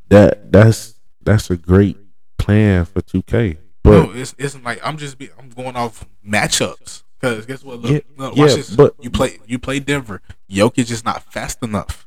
[0.09, 1.97] that that's that's a great
[2.39, 3.59] plan for 2K.
[3.83, 7.81] But no, it's it's like I'm just be, I'm going off matchups because guess what?
[7.81, 8.75] Look, Yeah, look, watch yeah, this.
[8.77, 10.21] but- you play you play Denver.
[10.51, 12.07] Jokic is not fast enough.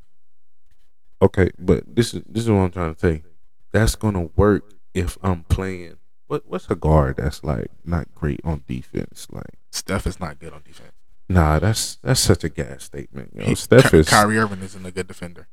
[1.22, 3.24] okay, but this is this is what I'm trying to say.
[3.72, 5.96] That's gonna work if I'm playing.
[6.30, 9.28] What what's a guard that's like not great on defense?
[9.32, 10.94] Like Steph is not good on defense.
[11.28, 13.32] nah, that's that's such a gas statement.
[13.34, 15.48] You know, He- Steph Ky- is Kyrie Irving isn't a good defender.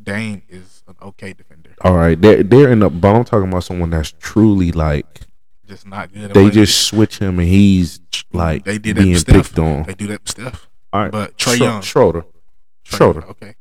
[0.00, 2.20] Dame is an okay defender, all right.
[2.20, 5.22] They're they're in the but I'm talking about someone that's truly like
[5.66, 6.32] just not good.
[6.34, 8.00] they just switch him and he's
[8.32, 9.48] like they did that being Steph.
[9.48, 9.82] picked on.
[9.82, 10.68] They do that with Steph.
[10.92, 11.82] All right, But Trae Schro- Young.
[11.82, 12.22] Schroeder,
[12.84, 13.24] Trey- Schroeder.
[13.26, 13.54] okay,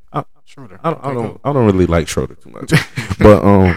[0.47, 0.79] Schroeder.
[0.81, 1.41] I don't, I don't.
[1.43, 2.71] I don't really like Schroeder too much,
[3.19, 3.75] but um,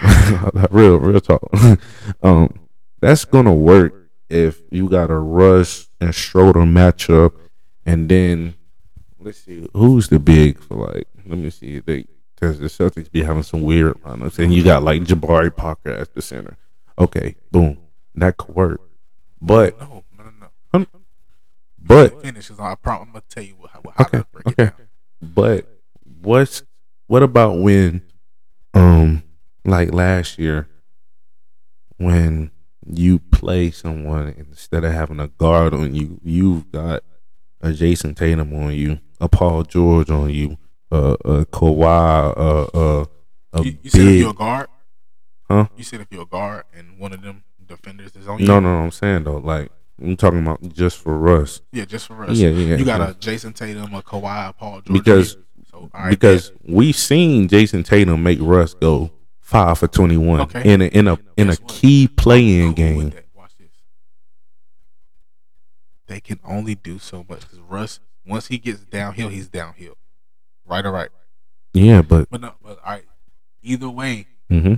[0.71, 1.41] real, real talk.
[2.23, 2.59] um,
[3.01, 3.93] that's gonna work
[4.29, 7.33] if you got a Russ and Schroeder matchup,
[7.85, 8.55] and then
[9.19, 11.07] let's see who's the big for like.
[11.25, 12.05] Let me see they
[12.35, 16.13] because the Celtics be having some weird lineups, and you got like Jabari Parker at
[16.13, 16.57] the center.
[16.97, 17.79] Okay, boom,
[18.15, 18.81] that could work,
[19.41, 20.23] but no, no,
[20.73, 20.85] no, no.
[21.77, 22.59] but finishes.
[22.61, 24.63] I prom- I'm gonna tell you how, how Okay, to break okay.
[24.63, 24.87] it down.
[25.21, 25.67] But
[26.21, 26.63] what's
[27.07, 28.01] what about when
[28.73, 29.23] um
[29.65, 30.67] like last year
[31.97, 32.51] when
[32.85, 37.03] you play someone instead of having a guard on you, you've got
[37.61, 40.57] a Jayson Tatum on you, a Paul George on you,
[40.91, 43.05] uh, a Kawhi, uh, uh,
[43.53, 44.19] a You, you said if big.
[44.19, 44.67] you're a guard,
[45.49, 45.67] Huh?
[45.75, 48.47] You said if you're a guard and one of them defenders is on you.
[48.47, 49.69] No, no, no I'm saying though, like
[50.01, 51.61] I'm talking about just for Russ.
[51.71, 52.37] Yeah, just for us.
[52.37, 52.77] Yeah, yeah.
[52.77, 53.09] You got yeah.
[53.09, 54.85] a Jayson Tatum, a Kawhi, a Paul George.
[54.85, 55.37] because
[55.81, 60.41] so, all right, because we've seen Jayson Tatum make Russ go five for twenty one
[60.41, 60.73] Okay.
[60.73, 63.09] in a in a in a key playing game.
[63.11, 63.25] that.
[63.35, 63.69] Watch this.
[66.07, 69.97] They can only do so much because Russ, once he gets downhill, he's downhill.
[70.65, 71.09] Right or right?
[71.73, 73.05] Yeah, but But no, but all right.
[73.63, 74.75] Either way, hmm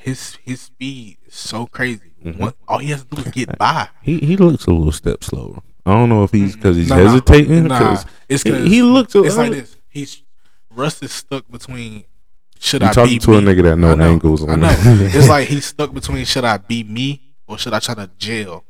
[0.00, 2.12] his his speed is so crazy.
[2.24, 2.38] Mhm.
[2.38, 3.88] One, all he has to do is get by.
[4.02, 5.60] He he looks a little step slower.
[5.86, 7.64] I don't know if he's because he's Nah, hesitating.
[7.68, 9.14] Nah, 'cause it's he, 'cause he looks.
[9.14, 9.76] A, It's like this.
[9.98, 10.22] He's
[10.70, 12.04] Russ is stuck between
[12.58, 14.68] should You I talking be to a nigga that know know, angles I on know.
[14.78, 18.64] it's like he's stuck between should I be me or should I try to jail?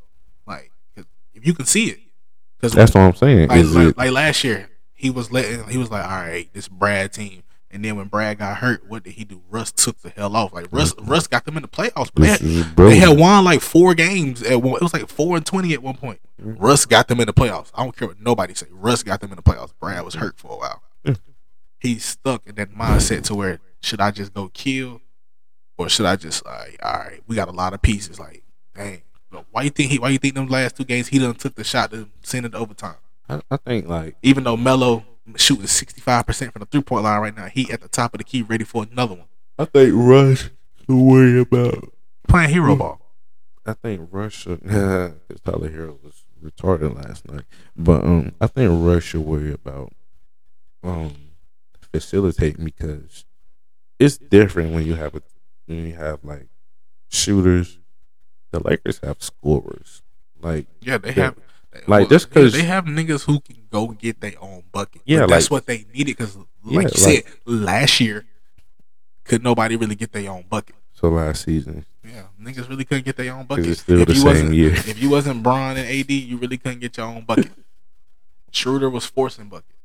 [0.46, 1.98] Like if you can see it,
[2.56, 3.48] because That's what I'm saying.
[3.48, 7.12] like, like, like last year he was letting he was like all right this Brad
[7.12, 7.42] team.
[7.70, 9.42] And then when Brad got hurt, what did he do?
[9.50, 10.54] Russ took the hell off.
[10.54, 12.10] Like Russ, Russ got them in the playoffs.
[12.14, 14.76] But they, had, they had won like four games at one.
[14.76, 16.18] It was like four and twenty at one point.
[16.40, 16.58] Mm-hmm.
[16.58, 17.70] Russ got them in the playoffs.
[17.74, 18.68] I don't care what nobody say.
[18.70, 19.74] Russ got them in the playoffs.
[19.78, 20.82] Brad was hurt for a while.
[21.80, 25.00] He's stuck in that mindset to where should I just go kill,
[25.76, 27.20] or should I just like all right?
[27.26, 28.18] We got a lot of pieces.
[28.18, 28.42] Like
[28.74, 29.02] dang,
[29.50, 29.98] why you think he?
[29.98, 32.50] Why you think them last two games he done took the shot to send it
[32.50, 32.96] to overtime?
[33.28, 35.04] I, I think like Even though Melo
[35.36, 38.14] shooting sixty five percent from the three point line right now, he at the top
[38.14, 39.26] of the key, ready for another one.
[39.58, 40.50] I think Russ
[40.88, 41.92] to worry about.
[42.26, 42.78] Playing hero Mm.
[42.78, 43.00] ball.
[43.66, 47.44] I think Russia because Tyler Herro was retarded last night,
[47.76, 49.92] but um, I think Russ should worry about
[50.82, 51.14] um
[51.92, 53.24] facilitating because
[53.98, 55.22] it's different when you have a
[55.66, 56.48] when you have like
[57.08, 57.78] shooters.
[58.50, 60.02] The Lakers have scorers.
[60.40, 61.36] Like Yeah, they have.
[61.86, 65.02] Like, just yeah, 'cause- they have niggas who can go get their own bucket.
[65.04, 68.24] Yeah, that's like- what they needed because, like Yeah, you like- said, last year
[69.24, 70.74] could nobody really get their own bucket.
[70.94, 73.66] so last season, Yeah, niggas really couldn't get their own bucket.
[73.66, 74.72] it's still the you same year.
[74.72, 77.52] If you wasn't Bron and AD, you really couldn't get your own bucket.
[78.50, 79.77] Schroeder was forcing buckets,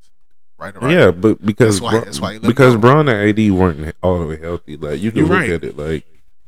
[0.57, 0.73] right?
[0.89, 2.75] yeah, but because That's why- Bron- that's why because.
[2.77, 4.77] Bron and AD weren't all the way healthy.
[4.77, 5.49] Like you can You're look right.
[5.51, 6.05] at it like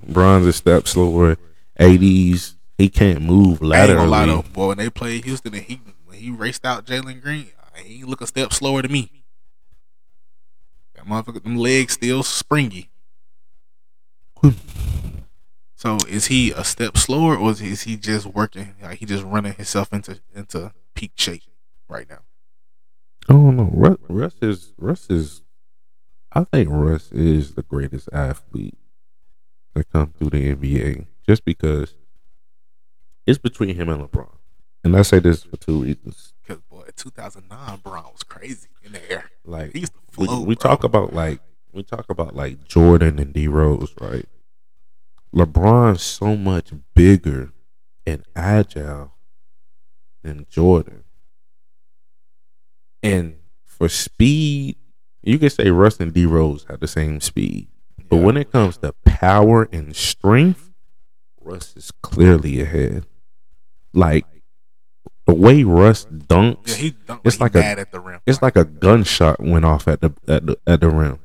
[0.08, 1.38] Bron's a step slower.
[1.78, 4.42] AD's he can't move I ain't gonna lie laterally.
[4.44, 4.68] though, boy.
[4.70, 7.48] When they played Houston and he when he raced out Jalen Green,
[7.84, 9.12] he look a step slower to me.
[10.96, 12.90] That motherfucker, them legs still springy.
[15.76, 18.76] so is he a step slower, or is he, is he just working?
[18.82, 21.44] Like he just running himself into into peak shape
[21.88, 22.20] right now?
[23.30, 23.70] I don't know.
[23.74, 25.42] Russ, Russ is Russ is.
[26.32, 28.78] I think Russ is the greatest athlete
[29.74, 31.96] that come through the NBA, just because
[33.26, 34.30] it's between him and LeBron.
[34.84, 36.34] And I say this for two reasons.
[36.46, 39.32] Because boy, 2009 Brown was crazy in the air.
[39.44, 40.42] Like He used to we, flow.
[40.42, 40.70] we bro.
[40.70, 41.40] talk about like
[41.74, 44.26] we talk about like Jordan and D Rose, right?
[45.34, 47.52] LeBron's so much bigger
[48.06, 49.14] and agile
[50.22, 51.05] than Jordan.
[53.06, 54.78] And for speed,
[55.24, 57.68] you can say Russ and D Rose have the same speed.
[58.10, 58.22] But Yeah.
[58.24, 60.72] when it comes to power and strength,
[61.42, 63.06] Russ is clearly ahead.
[63.94, 64.26] Like
[65.26, 68.20] the way Russ dunks, yeah, it's like, like a- at the rim.
[68.26, 71.20] it's like a gunshot went off at the at the at the rim.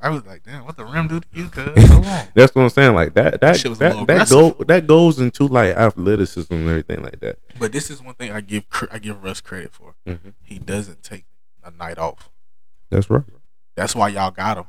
[0.00, 1.48] I was like, damn, what the rim do to you?
[1.48, 1.64] Cuz
[2.34, 2.94] That's what I'm saying.
[2.94, 6.68] Like that that shit was that, little that go that goes into like athleticism and
[6.68, 7.38] everything like that.
[7.58, 9.94] But this is one thing I give I give Russ credit for.
[10.06, 10.34] Mhm.
[10.42, 11.24] He doesn't take
[11.64, 12.28] a night off.
[12.90, 13.24] That's right.
[13.74, 14.64] That's why y'all got him.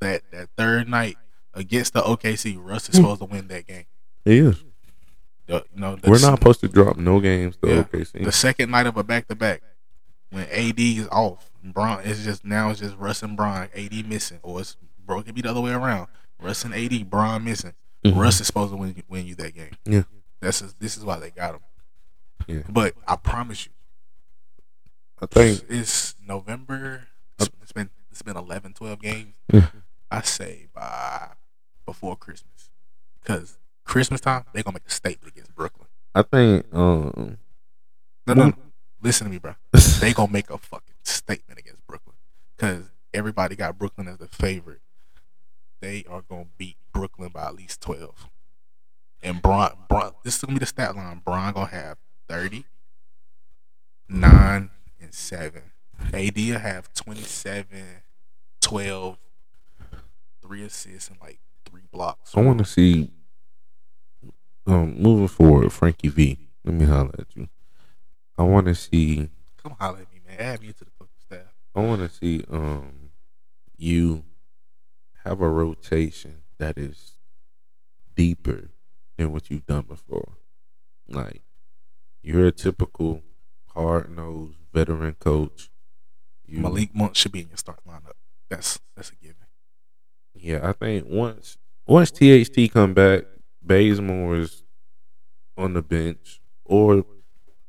[0.00, 1.16] That that third night
[1.54, 2.92] against the OKC, Russ Hmm.
[2.92, 3.84] is supposed to win that game.
[4.24, 4.62] He is.
[5.46, 7.82] The- you know, the, We're not supposed to drop no games to Yeah.
[7.82, 8.22] OKC.
[8.24, 9.62] the second night of a back to back
[10.30, 11.47] when AD is off.
[11.72, 13.68] Bron it's just now it's just Russ and Bron.
[13.74, 16.08] AD missing, or it's bro it could be the other way around.
[16.40, 17.74] Russ and AD, Bron missing.
[18.04, 18.16] Mhm.
[18.16, 19.72] Russ is supposed to win win you that game.
[19.84, 20.02] Yeah.
[20.40, 21.60] That's this is why they got him.
[22.46, 22.62] Yeah.
[22.68, 23.72] But I promise you,
[25.20, 27.08] I think it's November.
[27.38, 29.34] It's, it's been it's been 11, 12 games.
[29.52, 29.66] Yeah.
[30.10, 31.30] I say by
[31.84, 32.70] before Christmas,
[33.20, 35.88] because Christmas time they're gonna make a statement against Brooklyn.
[36.14, 37.38] I think um
[38.26, 38.52] No, no, no.
[39.02, 39.54] listen to me, bro.
[40.00, 42.16] They gonna make a fucking statement against Brooklyn
[42.56, 44.80] because everybody got Brooklyn as the favorite.
[45.80, 48.28] They are gonna beat Brooklyn by at least twelve.
[49.22, 51.22] And Bron, Bron, this is gonna be the stat line.
[51.24, 52.64] Bron gonna have 30,
[54.08, 55.62] 9, and 7.
[56.12, 57.66] AD will have 27,
[58.60, 59.18] 12,
[60.42, 62.36] 3 assists, and like 3 blocks.
[62.36, 63.10] I want to see
[64.66, 66.38] um moving forward, Frankie V.
[66.64, 67.48] Let me holler at you.
[68.36, 69.30] I want to see.
[69.62, 70.36] Come holler at me, man.
[70.38, 70.97] Add me to the.
[71.78, 73.10] I want to see um
[73.76, 74.24] you
[75.24, 77.12] have a rotation that is
[78.16, 78.70] deeper
[79.16, 80.38] than what you've done before.
[81.08, 81.42] Like
[82.22, 83.22] you're a typical
[83.68, 85.70] hard nosed veteran coach.
[86.46, 88.12] You, Malik Monk should be in your start lineup.
[88.50, 89.36] That's that's a given.
[90.34, 93.24] Yeah, I think once once THT come back,
[93.62, 94.64] Bazemore is
[95.56, 97.04] on the bench or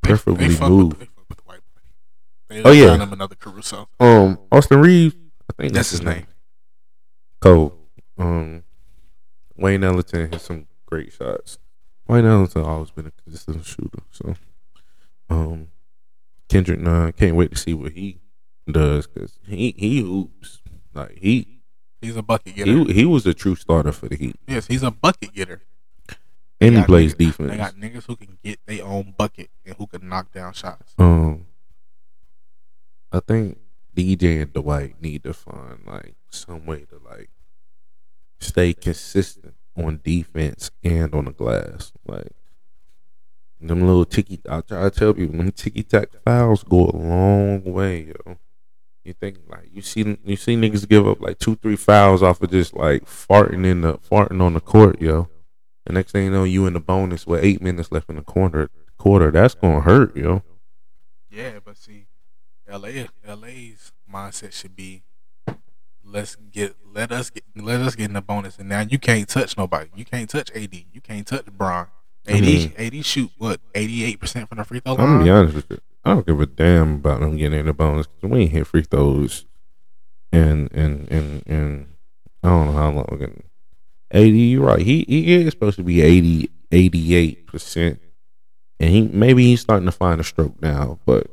[0.02, 0.90] preferably move.
[0.90, 1.82] With, they fuck with the white boy.
[2.50, 2.88] They Oh, yeah.
[2.88, 3.88] find him another Caruso.
[4.00, 5.14] Um, Austin Reaves,
[5.48, 6.26] I think That's that's, his name.
[7.40, 7.78] Cold.
[8.18, 8.64] Um,
[9.56, 11.58] Wayne Ellington hit some great shots.
[12.06, 14.00] White Allen's always been a consistent shooter.
[14.10, 14.34] So,
[15.30, 15.68] um,
[16.48, 18.20] Kendrick Nunn can't wait to see what he
[18.70, 20.60] does because he he hoops
[20.92, 21.60] like he
[22.00, 22.72] He's a bucket getter.
[22.72, 25.62] he he was a true starter for the Heat, yes, he's a bucket getter.
[26.60, 27.50] and he plays niggas- defense.
[27.50, 30.94] They got niggas who can get their own bucket and who can knock down shots.
[30.98, 31.46] Um,
[33.12, 33.58] I think
[33.96, 37.30] DJ and Dwight need to find like some way to like
[38.38, 41.92] stay consistent on defense and on the glass.
[42.06, 42.32] Like
[43.60, 47.64] them little ticky, I try to tell people, them ticky tack fouls go a long
[47.64, 48.38] way, yo.
[49.04, 52.40] You think like you see you see niggas give up like two three fouls off
[52.42, 55.28] of just like farting in the farting on the court, yo.
[55.86, 58.22] The next thing you know, you in the bonus with eight minutes left in the
[58.22, 58.70] quarter.
[58.98, 60.42] Quarter that's gonna hurt, yo.
[61.30, 62.06] Yeah, but see,
[62.70, 65.02] LA LA's mindset should be
[66.04, 69.28] let's get let us get let us get in the bonus and now you can't
[69.28, 69.90] touch nobody.
[69.94, 70.74] You can't touch AD.
[70.92, 71.86] You can't touch Bron.
[72.26, 72.72] AD Mhm.
[72.78, 75.00] AD shoot what eighty eight percent from the free throw line.
[75.06, 75.78] I'm gonna be honest with you.
[76.04, 78.66] I don't give a damn about them getting in the bonus because we ain't hit
[78.66, 79.46] free throws,
[80.32, 81.86] and and and and
[82.42, 83.06] I don't know how long.
[83.10, 83.40] We're gonna,
[84.12, 84.80] Eighty, you're right.
[84.80, 88.00] He he is supposed to be 80, 88 percent,
[88.80, 91.26] and he maybe he's starting to find a stroke now, but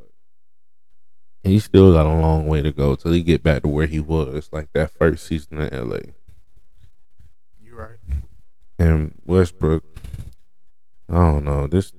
[1.42, 4.00] he still got a long way to go till he get back to where he
[4.00, 5.98] was like that first season in LA.
[7.60, 7.96] You right.
[8.78, 9.84] And Westbrook,
[11.08, 11.66] I don't know.
[11.66, 11.92] This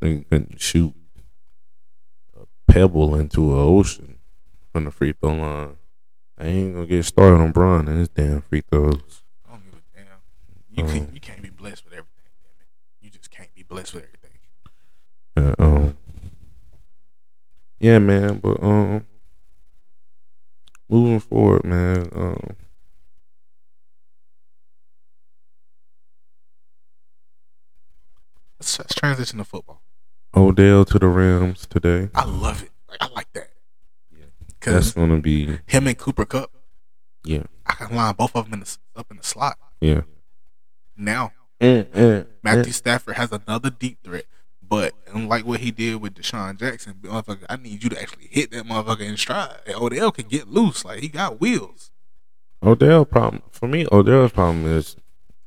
[0.00, 0.94] thing couldn't shoot
[2.38, 4.18] a pebble into an ocean
[4.72, 5.76] from the free throw line.
[6.38, 9.22] I ain't gonna get started on Bron and his damn free throws.
[9.48, 10.06] I don't give a damn.
[10.70, 12.08] You Um, can, you can't be blessed with everything.
[12.42, 13.04] Damn it.
[13.04, 14.38] You just can't be blessed with everything.
[15.36, 15.91] Uh, um,
[17.82, 18.38] yeah, man.
[18.38, 19.04] But um,
[20.88, 22.08] moving forward, man.
[22.14, 22.56] Um,
[28.58, 29.82] Let's, let's transition to football.
[30.36, 32.10] Odell to the Rams today.
[32.14, 32.70] I love it.
[32.88, 33.50] Like, I like that.
[34.16, 34.26] Yeah.
[34.60, 36.52] That's gonna be him and Cooper Kupp,
[37.24, 39.58] yeah, I can line both of them in the, up in the slot.
[39.80, 40.02] yeah.
[40.96, 44.26] Now, And, and, Matthew Stafford has another deep threat.
[44.72, 48.52] But unlike what he did with DeSean Jackson, motherfucker, I need you to actually hit
[48.52, 49.58] that motherfucker in stride.
[49.66, 50.82] And Odell can get loose.
[50.82, 51.90] Like, he got wheels.
[52.62, 53.86] Odell problem for me.
[53.92, 54.96] Odell's problem is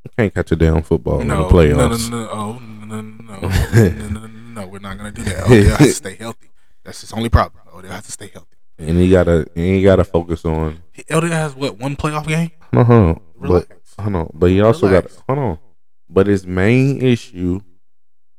[0.04, 2.08] you can't catch a damn football in the playoffs.
[2.08, 4.96] no, no, no, oh, no, no, no, no, no, no, no, no, no, we're not
[4.96, 5.46] gonna do that.
[5.46, 6.52] Odell has to stay healthy.
[6.84, 7.64] That's his only problem.
[7.74, 8.58] Odell has to stay healthy.
[8.78, 10.84] And he gotta, and he gotta focus on.
[11.10, 12.52] Odell has what one playoff game?
[12.76, 15.60] Hold on, but hold on, but he also got hold on.
[16.08, 17.62] But his main issue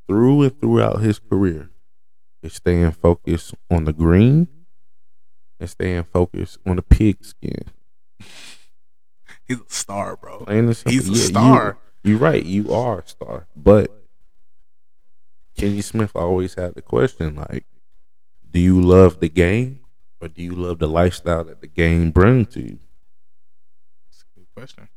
[0.08, 1.70] through and throughout his career
[2.42, 4.48] is staying focused on the green
[5.58, 7.64] and staying focused on the pigskin.
[9.48, 10.44] He's a star, bro.
[10.48, 11.78] He's a Yeah, you- star.
[12.04, 12.44] You're right.
[12.44, 13.90] You are a star, but
[15.56, 17.64] Kenny Smith always had the question like,
[18.48, 19.80] do you love the game
[20.20, 22.78] or do you love the lifestyle that the game brings to you?
[24.06, 24.88] That's a good question.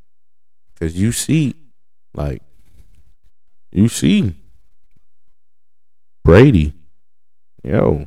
[0.73, 1.55] Because you see,
[2.13, 2.43] like,
[3.71, 4.35] you see
[6.29, 6.75] Brady,
[7.63, 8.05] yo,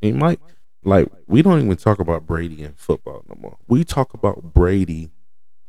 [0.00, 0.38] he might
[0.84, 1.08] like.
[1.26, 3.56] We don't even talk about Brady in football no more.
[3.66, 5.10] We talk about Brady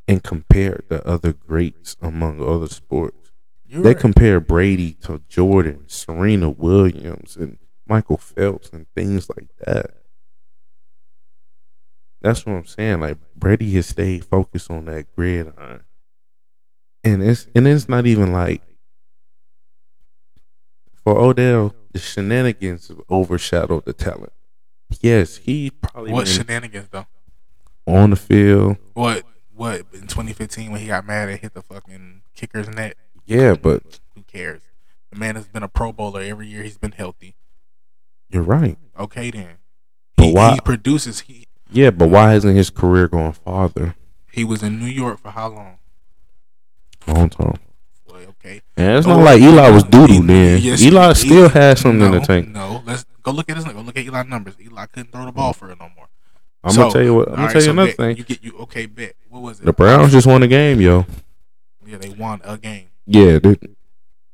[0.08, 3.32] and compare the other greats among other sports.
[3.65, 3.99] You're They right.
[3.99, 9.95] compare Brady to Jordan, Serena Williams, and Michael Phelps and things like that.
[12.21, 12.99] That's what I'm saying.
[12.99, 15.86] Like Brady has stayed focused on that gridiron,
[17.04, 18.62] and it's and it's not even like
[21.04, 24.34] for Odell, the shenanigans overshadowed the talent.
[25.02, 27.06] Yes, he probably what shenanigans though?
[27.88, 28.78] on the field.
[28.94, 32.96] What what in 2015 when he got mad and hit the fucking kicker's net?
[33.26, 34.62] Yeah, but Who cares?
[35.12, 36.64] The man has been a Pro Bowler every year.
[36.64, 37.36] He's been healthy.
[38.30, 38.78] you're right.
[39.00, 39.58] Okay, then.
[40.18, 41.22] But he, why- he produces.
[41.22, 43.96] He Yeah, but why hasn't his career gone farther?
[44.32, 45.78] he was in New York for how long?
[47.08, 47.58] Long time.
[48.29, 48.62] Okay.
[48.77, 50.62] And it's not like Eli was doodoo he- then.
[50.62, 52.47] yes, Eli still had something no, in the tank.
[52.49, 53.65] No, let's go look at his.
[53.65, 54.55] Go look at Eli numbers.
[54.60, 56.07] Eli couldn't throw the ball for it no more.
[56.63, 57.27] I'm So, gonna tell you what.
[57.29, 57.97] I'm gonna right, tell you so another bet.
[57.97, 58.17] thing.
[58.17, 58.86] You get you okay?
[58.86, 59.65] Bet what was it?
[59.65, 61.05] The Browns just won a game, yo.
[61.86, 62.88] Yeah, they won a game.
[63.05, 63.55] Yeah, they,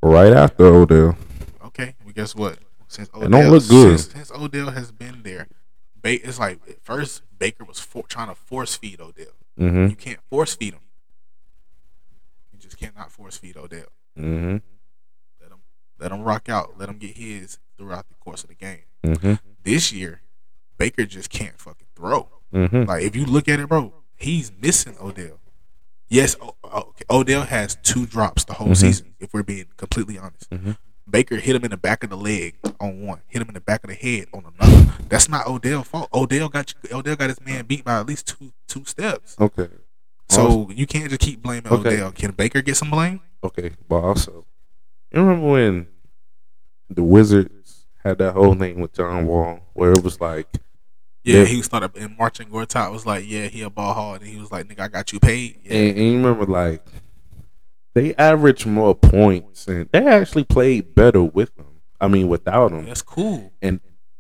[0.02, 1.18] right after Odell.
[1.66, 2.60] Okay, well, guess what?
[2.88, 4.00] Since Odell, It don't look good.
[4.00, 5.48] Since, since Odell has been there,
[6.02, 9.26] ba- it's like at first Baker was for, trying to force feed Odell.
[9.60, 9.88] Mm-hmm.
[9.88, 10.82] You can't force feed him.
[12.78, 13.88] Cannot force feed Odell.
[14.18, 14.58] Mm-hmm.
[15.42, 15.58] Let him
[16.00, 16.78] let him rock out.
[16.78, 18.84] Let him get his throughout the course of the game.
[19.04, 19.34] Mm-hmm.
[19.64, 20.22] This year,
[20.78, 22.30] Baker just can't fucking throw.
[22.54, 22.84] Mm-hmm.
[22.84, 25.40] Like if you look at it, bro, he's missing Odell.
[26.10, 28.78] Yes, o- o- Odell has two drops the whole Mhm.
[28.78, 29.14] season.
[29.20, 30.78] If we're being completely honest, Mhm.
[31.10, 33.60] Baker hit him in the back of the leg on one, hit him in the
[33.62, 34.94] back of the head on another.
[35.10, 36.10] That's not Odell's fault.
[36.14, 39.36] Odell got Odell got his man beat by at least two two steps.
[39.40, 39.68] Okay.
[40.30, 41.96] So you can't just keep blaming Okay.
[41.96, 42.12] Odell.
[42.12, 43.22] Can Baker get some blame?
[43.44, 44.46] Okay, but also,
[45.12, 45.88] you remember when
[46.90, 50.48] the Wizards had that whole thing with John Wall, where it was like,
[51.24, 54.40] Yeah, he started and Marcin Gortat was like, yeah, he a ball hard, and he
[54.40, 55.60] was like, nigga, I got you paid.
[55.64, 56.86] Yeah, and, and you remember like
[57.94, 61.66] they averaged more points, and they actually played better with them.
[62.00, 63.52] I mean, without them, that's cool.
[63.62, 63.80] and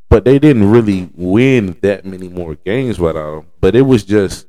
[0.09, 3.47] but they didn't really win that many more games without them.
[3.59, 4.47] But it was just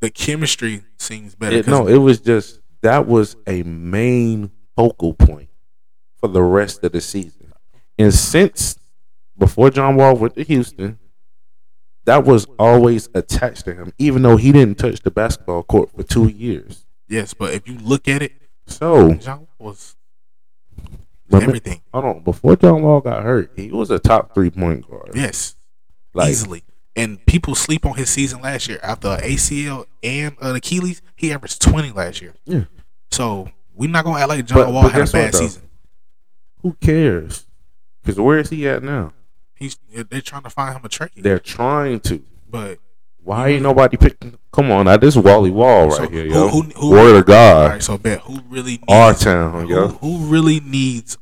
[0.00, 1.56] The chemistry seems better.
[1.56, 5.48] it, no, it was just that was a main focal point
[6.20, 7.52] for the rest of the season.
[7.98, 8.78] And since
[9.38, 10.98] before John Wall went to Houston,
[12.04, 16.02] that was always attached to him, even though he didn't touch the basketball court for
[16.02, 16.84] two years.
[17.08, 18.32] yes, but if you look at it,
[18.66, 19.96] So, John was
[21.30, 21.80] remember- everything.
[21.92, 25.10] hold on, before John Wall got hurt, he was a top three point guard.
[25.14, 25.56] Yes,
[26.14, 26.62] like, easily.
[26.96, 28.80] And people sleep on his season last year.
[28.82, 32.32] After ACL and an Achilles, he averaged twenty last year.
[32.46, 32.64] Yeah.
[33.10, 35.34] So we're not gonna act like John But- Wall but had a guess what, bad
[35.34, 35.62] season.
[36.62, 37.46] who cares?
[38.02, 39.12] Because where is he at now?
[39.54, 41.10] He's they're trying to find him a trade.
[41.16, 42.22] They're trying to.
[42.48, 42.78] but
[43.22, 44.38] Why ain't nobody picking?
[44.52, 46.48] Come on, now this is Wally Wall right so here, who, yo.
[46.48, 49.88] who, who, Word of God, right, so bet who really needs our town, who, yo.
[49.88, 51.18] who really needs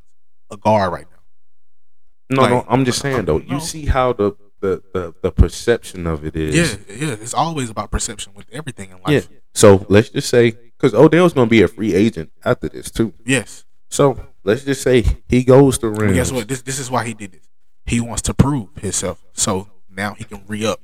[0.52, 2.36] a guard right now?
[2.36, 3.38] No, like- no, I'm just saying though.
[3.38, 3.54] No.
[3.54, 4.32] You see how the
[4.64, 6.54] the the, the perception of it is.
[6.54, 7.12] Yeah, yeah.
[7.12, 9.28] It's always about perception with everything in life.
[9.30, 9.38] yeah.
[9.52, 13.12] So let's just say because Odell's gonna be a free agent after this too.
[13.26, 13.64] Yes.
[13.90, 16.14] So let's just say he goes to Rams.
[16.14, 16.48] guess what?
[16.48, 17.46] This this is why he did this.
[17.84, 19.22] He wants to prove himself.
[19.34, 20.80] So now he can re up.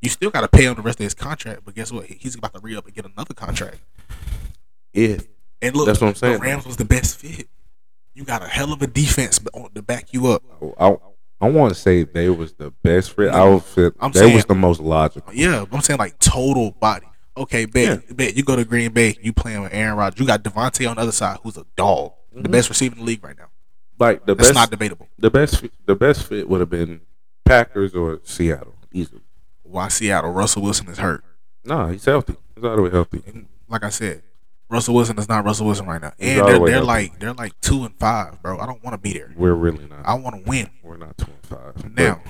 [0.00, 2.06] You still got to pay him the rest of his contract, but guess what?
[2.06, 3.78] He's about to re up and get another contract.
[4.94, 5.26] If
[5.60, 6.34] And look, That's what I'm saying.
[6.34, 7.48] The Rams was the best fit.
[8.14, 9.38] You got a hell of a defense
[9.74, 10.42] to back you up.
[10.80, 10.96] I I
[11.46, 13.94] want to say they was the best fit No, outfit.
[14.00, 15.32] I'm they saying- was the most logical.
[15.32, 17.06] Yeah, I'm saying like total body.
[17.36, 20.18] Okay, bet, bet you go to Green Bay, you playing with Aaron Rodgers.
[20.18, 22.50] You got Davante on the other side, who's a dog, the Mhm.
[22.52, 23.46] best receiver in the league right now.
[24.00, 25.08] Like the That's best, not debatable.
[25.18, 27.02] the best, fit- the best fit would have been
[27.44, 29.22] Packers or Seattle easily.
[29.62, 30.32] Why Seattle?
[30.32, 31.22] Russell Wilson is hurt.
[31.64, 32.34] Nah, he's healthy.
[32.56, 33.22] He's all the way healthy.
[33.26, 34.22] And like I said,
[34.70, 37.84] Russell Wilson is not Russell Wilson right now, and they're, they're like they're like two
[37.84, 38.58] and five, bro.
[38.58, 39.32] I don't want to be there.
[39.36, 40.00] We're really not.
[40.04, 41.96] I want to win We're not two and five.
[41.96, 42.20] now.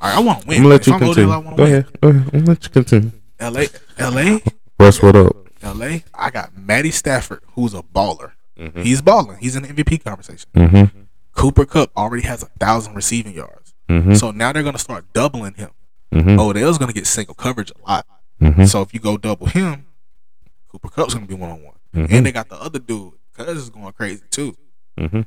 [0.00, 0.56] I, I want to win.
[0.58, 1.30] I'm gonna let if you I'm continue.
[1.32, 2.00] I Go ahead.
[2.00, 2.22] Go ahead.
[2.24, 3.10] I'm gonna let you continue.
[3.38, 3.68] L.A.
[3.98, 4.40] L.A.
[4.78, 5.36] Russ, what up?
[5.62, 6.04] L.A.
[6.14, 8.32] I got Matty Stafford, who's a baller.
[8.58, 8.82] Mm-hmm.
[8.82, 9.38] He's balling.
[9.38, 10.48] He's in the MVP conversation.
[10.54, 11.00] Mm-hmm.
[11.32, 14.14] Cooper Kupp already has a thousand receiving yards, Mm-hmm.
[14.14, 15.70] so now they're gonna start doubling him.
[16.12, 16.38] mm-hmm.
[16.38, 18.06] Odell's gonna get single coverage a lot.
[18.40, 18.64] mm-hmm.
[18.66, 19.86] So if you go double him,
[20.70, 23.12] Cooper Kupp's gonna be one on one, and they got the other dude.
[23.34, 24.54] Cuz is going crazy too.
[24.98, 25.20] Mm-hmm.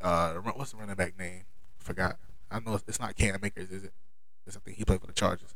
[0.00, 1.42] Uh, what's the running back name?
[1.78, 2.18] Forgot.
[2.50, 3.92] I know it's, it's not Cam Akers, is it?
[4.46, 5.54] It's, I think he played for the Chargers.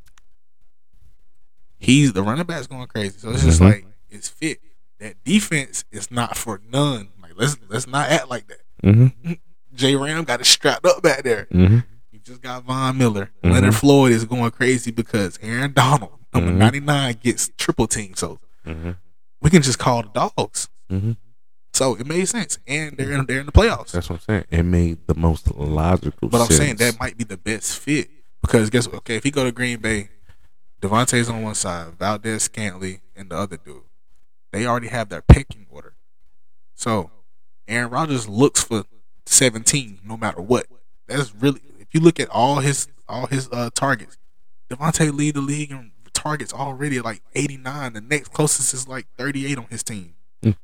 [1.78, 3.64] He's the running back's going crazy, so it's just Mhm.
[3.72, 4.60] like it's fit.
[4.98, 7.10] That defense is not for none.
[7.22, 8.60] Like let's let's not act like that.
[8.82, 9.32] Mm-hmm.
[9.74, 11.46] J Ram got it strapped up back there.
[11.52, 11.78] Mm-hmm.
[12.10, 13.30] You just got Von Miller.
[13.44, 13.52] Mhm.
[13.52, 16.56] Leonard Floyd is going crazy because Aaron Donald, number Mhm.
[16.56, 18.14] 99, gets triple team.
[18.14, 18.90] So Mm-hmm.
[19.40, 20.68] we can just call the dogs.
[20.90, 21.12] Mm-hmm.
[21.72, 22.58] So it made sense.
[22.66, 23.92] And they're in, they're in the playoffs.
[23.92, 24.44] That's what I'm saying.
[24.50, 26.28] It made the most logical.
[26.28, 26.58] But I'm sense.
[26.58, 28.10] saying that might be the best fit
[28.42, 28.96] because guess what?
[28.98, 30.08] Okay, if he go to Green Bay,
[30.82, 33.82] Davante's on one side, Valdes-Scantling, and the other dude.
[34.52, 35.94] They already have their picking order.
[36.74, 37.10] So
[37.66, 38.84] Aaron Rodgers looks for
[39.26, 40.66] 17 no matter what.
[41.06, 44.18] That's really if you look at all his all his uh, targets,
[44.70, 47.92] Davante lead the league in targets already like 89.
[47.92, 50.14] The next closest is like 38 on his team.
[50.42, 50.56] Mm.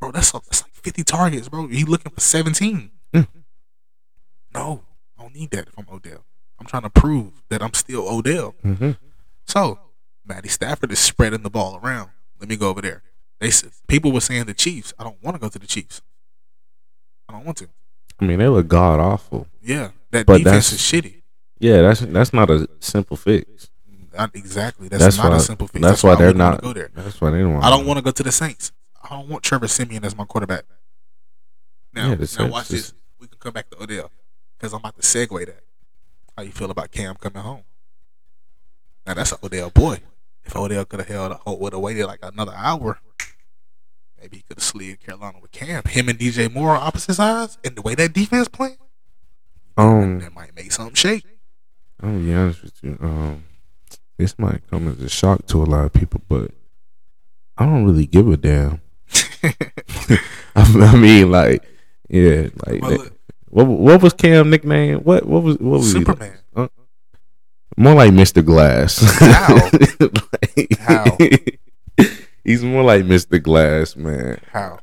[0.00, 1.66] Bro, that's that's like 50 targets, bro.
[1.68, 2.90] He looking for 17.
[3.14, 3.26] Mm.
[4.54, 4.84] No,
[5.18, 6.24] I don't need that if I'm Odell.
[6.58, 8.54] I'm trying to prove that I'm still Odell.
[8.64, 8.92] Mm-hmm.
[9.46, 9.78] So,
[10.24, 12.10] Matty Stafford is spreading the ball around.
[12.40, 13.02] Let me go over there.
[13.40, 14.92] They said people were saying the Chiefs.
[14.98, 16.02] I don't want to go to the Chiefs.
[17.28, 17.68] I don't want to.
[18.20, 19.48] I mean, they look god awful.
[19.62, 21.22] Yeah, that But defense that's- is shitty.
[21.58, 23.70] Yeah, that's that's not a simple fix.
[24.16, 24.88] Not exactly.
[24.88, 25.82] That's, That's not why- a simple fix.
[25.82, 26.90] That's, why, I they're wanna go there.
[26.94, 27.54] That's why they don't.
[27.54, 28.72] Want I don't want to go to the Saints.
[29.02, 30.64] I don't want Trevor Siemian as my quarterback.
[31.92, 32.94] Now, Yeah, now watch this.
[33.18, 34.10] We can come back to Odell
[34.56, 35.60] because I'm about to segue that.
[36.36, 37.62] How you feel about Cam coming home?
[39.06, 40.00] Now that's an Odell boy.
[40.44, 42.98] If Odell could have held, a- would have waited like another hour,
[44.20, 45.82] maybe he could have slid Carolina with Cam.
[45.86, 48.76] Him and DJ Moore are opposite sides, and the way that defense playing,
[49.76, 51.24] Um, that might make something shake.
[52.02, 52.98] I'm be honest with you.
[53.00, 53.44] Um,
[54.16, 56.50] this might come as a shock to a lot of people, but
[57.56, 58.80] I don't really give a damn.
[60.56, 61.64] I mean, like,
[62.08, 63.12] yeah, like But look,
[63.46, 64.98] what what was Cam nickname?
[65.00, 65.98] What what was what was he?
[66.00, 66.38] Superman.
[67.76, 68.44] More like Mr.
[68.44, 68.98] Glass.
[69.18, 69.70] How?
[70.56, 71.16] Like- How?
[72.44, 73.42] He's more like Mr.
[73.42, 74.40] Glass, man.
[74.52, 74.78] How?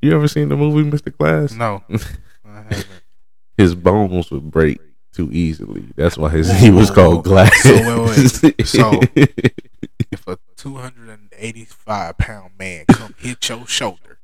[0.00, 1.16] You ever seen the movie Mr.
[1.16, 1.52] Glass?
[1.52, 1.84] No,
[2.44, 2.86] I haven't.
[3.56, 4.80] His bones would break
[5.12, 5.84] too easily.
[5.96, 7.24] That's why his he was called.
[7.24, 7.62] Glass.
[7.62, 8.66] So, wait, wait.
[8.66, 9.00] So-
[10.12, 14.18] If a 285 pound man come hit your shoulder,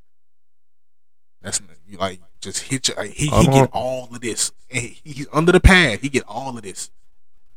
[1.41, 2.95] that's you like just hit you.
[2.95, 4.53] Like, he he get all of this.
[4.71, 6.01] And he, he's under the pad.
[6.01, 6.91] He get all of this.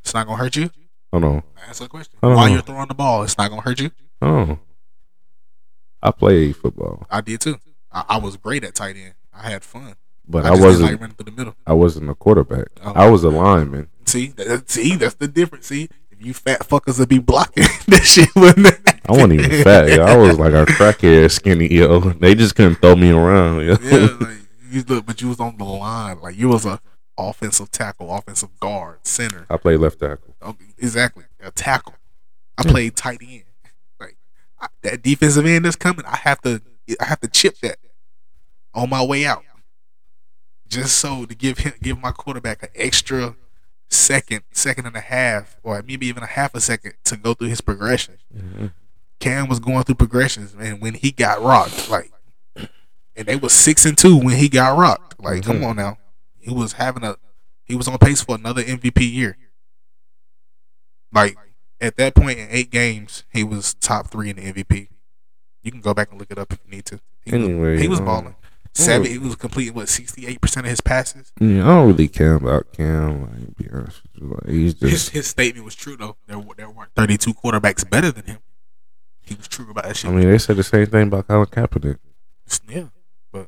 [0.02, 0.70] It's not gonna hurt you.
[1.12, 2.14] hold on, Answer the question.
[2.22, 3.92] While you're throwing the ball, it's not gonna hurt you.
[4.22, 4.60] on.
[6.02, 7.58] I played football, I did too.
[7.92, 9.14] I, I was great at tight end.
[9.34, 9.96] I had fun.
[10.28, 10.92] But I, I, wasn't.
[10.92, 11.56] like running through the middle.
[11.66, 12.68] I wasn't a quarterback.
[12.84, 12.94] Oh.
[12.94, 13.90] I was a lineman.
[14.06, 15.68] See, that, see, that's the difference.
[15.68, 18.68] See, if you fat fuckers would be blocking that shit wouldn't.
[19.08, 19.90] I wasn't even fat.
[19.90, 20.04] Yo.
[20.04, 21.68] I was like a crackhead, skinny.
[21.72, 23.66] Yo, they just couldn't throw me around.
[23.66, 23.78] Yo.
[23.82, 24.38] yeah, like
[24.70, 26.20] you look, but you was on the line.
[26.22, 26.80] Like you was a
[27.18, 29.46] offensive tackle, offensive guard, center.
[29.50, 30.36] I played left tackle.
[30.42, 31.96] Okay, exactly, a tackle.
[32.58, 32.72] I Yeah.
[32.72, 33.44] played tight end.
[34.00, 34.18] Like
[34.60, 36.62] I, that defensive end that's coming, I have to,
[37.00, 37.78] I have to chip that
[38.74, 39.44] on my way out,
[40.72, 43.36] just so to give him, give my quarterback an extra
[43.90, 47.50] second, second and a half, or maybe even a half a second to go through
[47.50, 48.18] his progression.
[48.34, 48.72] Mhm.
[49.20, 52.12] Cam was going through progressions, and when he got rocked, like,
[53.16, 55.20] and they was six and two when he got rocked.
[55.20, 55.68] Like, come Mhm.
[55.68, 55.98] on now,
[56.40, 57.18] he was having a,
[57.66, 59.38] he was on pace for another MVP year.
[61.12, 61.36] Like
[61.82, 64.88] at that point in eight games, he was top three in the MVP.
[65.64, 67.00] You can go back and look it up if you need to.
[67.26, 68.36] He was, Anyway, he was um, balling.
[68.74, 71.34] Seven, he was completing what sixty eight percent of his passes.
[71.40, 73.24] Yeah, I don't really care about Cam.
[73.24, 75.10] Like, be honest with you, like he's His just.
[75.10, 76.16] his statement was true though.
[76.26, 78.40] There there weren't thirty two quarterbacks better than him.
[79.20, 80.10] He was true about that shit.
[80.10, 81.98] I mean, they said the same thing about Colin Kaepernick,
[82.70, 82.88] yeah,
[83.32, 83.48] but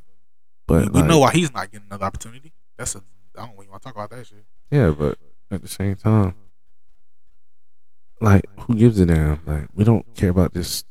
[0.68, 2.52] we, we like, know why he's not getting another opportunity.
[2.76, 3.02] That's a
[3.36, 4.44] I don't even want to talk about that shit.
[4.70, 5.18] Yeah, but
[5.50, 6.34] at the same time,
[8.20, 9.40] like, who gives a damn?
[9.46, 10.84] Like, we don't care about this.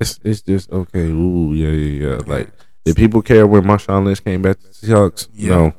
[0.00, 1.06] It's it's just okay.
[1.06, 2.16] Ooh, yeah, yeah, yeah.
[2.26, 2.52] Like,
[2.84, 5.28] did people care when Marshawn Lynch came back to the Seahawks?
[5.32, 5.48] Yeah.
[5.50, 5.74] No,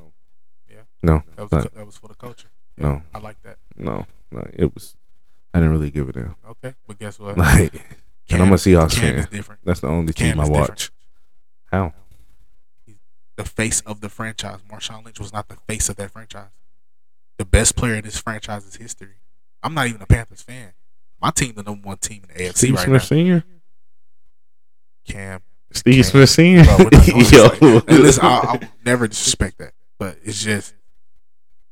[0.70, 0.78] Yeah.
[1.04, 2.50] no, that was like, that was for the culture.
[2.78, 3.58] no, I like that.
[3.78, 4.06] no.
[4.32, 4.96] Like, it was.
[5.54, 6.36] I didn't really give a damn.
[6.50, 7.38] Okay, but guess what?
[7.38, 7.74] Like,
[8.30, 9.28] and I'm a Seahawks Cam fan.
[9.32, 9.62] different.
[9.64, 10.92] That's the only Cam team I watch.
[11.72, 11.94] different.
[11.94, 11.94] How?
[13.38, 14.60] the face of the franchise.
[14.72, 16.50] Marshawn Lynch was not the face of that franchise.
[17.38, 19.16] The best player in this franchise's history.
[19.62, 20.72] I'm not even a Panthers fan.
[21.22, 23.06] My team, the number one team in the AFC Steve right Smith now.
[23.06, 23.44] Senior.
[25.08, 25.42] Cam.
[25.76, 26.06] Steve.
[26.06, 26.64] Smith Senior.
[26.64, 30.18] Bro, we're not doing this Yo, like listen, I, I would never disrespect that, but
[30.24, 30.74] it's just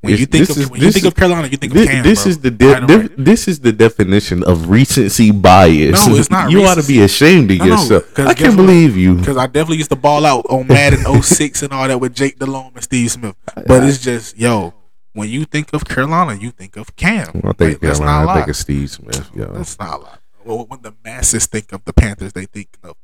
[0.01, 1.83] when This- you think of is- when you think is- of Carolina, you think This,
[1.87, 2.03] of Cam.
[2.03, 2.29] this bro.
[2.29, 6.05] is the de- de- this is the definition of recency bias.
[6.07, 8.57] No, it's not You ought to be ashamed of No, no, I can't what?
[8.57, 9.15] believe you.
[9.15, 12.37] because I definitely used to ball out on Madden 06 and all that with Jake
[12.39, 13.35] Delhomme and Steve Smith.
[13.67, 14.73] But it's just yo,
[15.13, 17.27] when you think of Carolina, you think of Cam.
[17.43, 18.31] I think Like, that's not a Carolina.
[18.31, 19.29] I think of Steve Smith.
[19.35, 20.19] Yo, That's not a lot.
[20.43, 22.97] Well, when the masses think of the Panthers, they think of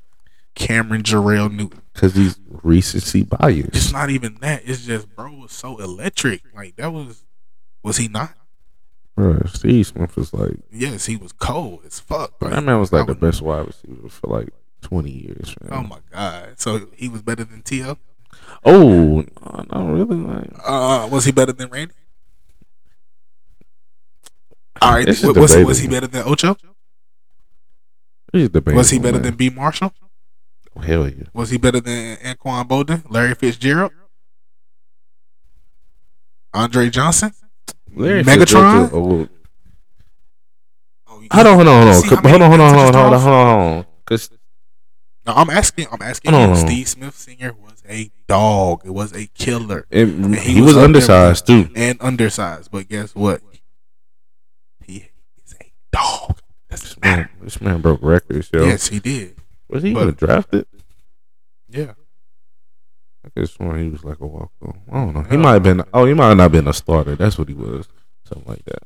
[0.59, 1.81] Cameron Jerrell Newton.
[1.93, 4.61] because he's recency It's not even that.
[4.65, 6.43] It's just bro was so electric.
[6.53, 7.23] Like that was
[7.81, 8.33] was he not?
[9.15, 12.33] Bro, Steve Smith was like Yes, he was cold as fuck.
[12.39, 14.49] But that man was I like the would- best wide receiver for like
[14.81, 15.55] twenty years.
[15.71, 16.53] Oh my god!
[16.59, 17.97] So he was better than T.O.
[18.63, 20.17] Oh, no, not really.
[20.17, 21.93] Like, Uh, was he better than Randy?
[24.81, 26.55] All right, was, was, he better than Ocho?
[28.31, 29.21] Was he better man.
[29.23, 29.49] than B.
[29.49, 29.93] Marshall?
[30.83, 31.23] Hell yeah.
[31.33, 33.91] Was he better than Anquan Boldin, Larry Fitzgerald,
[36.53, 37.31] Andre Johnson?
[37.95, 38.89] Larry Megatron?
[38.93, 39.27] Oh,
[41.11, 42.29] Oh, Hold on, hold on, hold on.
[42.29, 43.85] Hold on, hold on, hold on, hold on, hold on, hold on.
[44.05, 44.29] Cause
[45.27, 45.87] No, I'm asking.
[45.91, 46.31] I'm asking.
[46.33, 46.55] Hold on.
[46.55, 48.81] Steve Smith Senior was a dog.
[48.85, 51.69] It was a killer it, he he, was was, undersized too.
[51.75, 52.71] and undersized.
[52.71, 53.41] But guess what?
[54.85, 55.09] He
[55.45, 56.39] is a dog.
[56.69, 57.21] Doesn't This matter.
[57.21, 58.63] man, this man broke records, yo.
[58.65, 59.35] Yes, he did.
[59.69, 60.65] Was he But- even drafted?
[61.69, 61.93] Yeah.
[63.25, 64.81] I guess when he was like a walk on.
[64.89, 65.23] I don't know.
[65.23, 65.39] He Oh.
[65.39, 65.83] might have been.
[65.93, 67.15] Oh, he might have not been a starter.
[67.15, 67.87] That's what he was.
[68.23, 68.83] Something like that.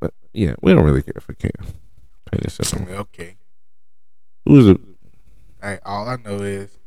[0.00, 1.50] But yeah, we don't really care for Cam.
[2.34, 3.36] Okay.
[4.44, 4.80] Who's it?
[5.62, 6.78] Hey, all I know is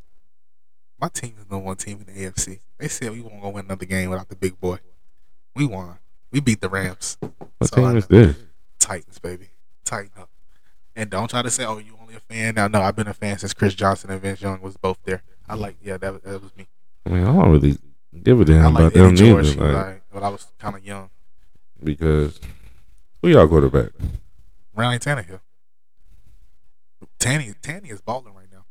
[1.02, 2.60] my team is the number one team in the AFC.
[2.78, 4.78] They said we won't go win another game without the big boy.
[5.56, 5.98] We won.
[6.32, 7.18] We beat the Rams.
[7.20, 8.38] What That's team is this?
[8.80, 9.50] Titans, baby.
[9.84, 10.29] Tighten up.
[11.00, 13.14] And don't try to say, "Oh, you only a fan." Now, no, I've been a
[13.14, 15.24] fan since Chris Johnson and Vince Young was both there.
[15.48, 16.68] I like, yeah, that was, that was me.
[17.06, 17.78] I mean, I don't really
[18.22, 19.74] give a damn like about them George, neither.
[19.74, 21.10] Like, like, but I was kind of young.
[21.82, 22.40] because
[23.22, 23.92] who y'all quarterback?
[24.76, 25.40] Ryan Tannehill.
[27.18, 28.66] Tanny Tanny is balling right now.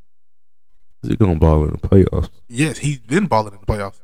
[1.02, 2.28] Is he gonna ball in the playoffs?
[2.46, 4.00] Yes, he's been balling in the playoffs.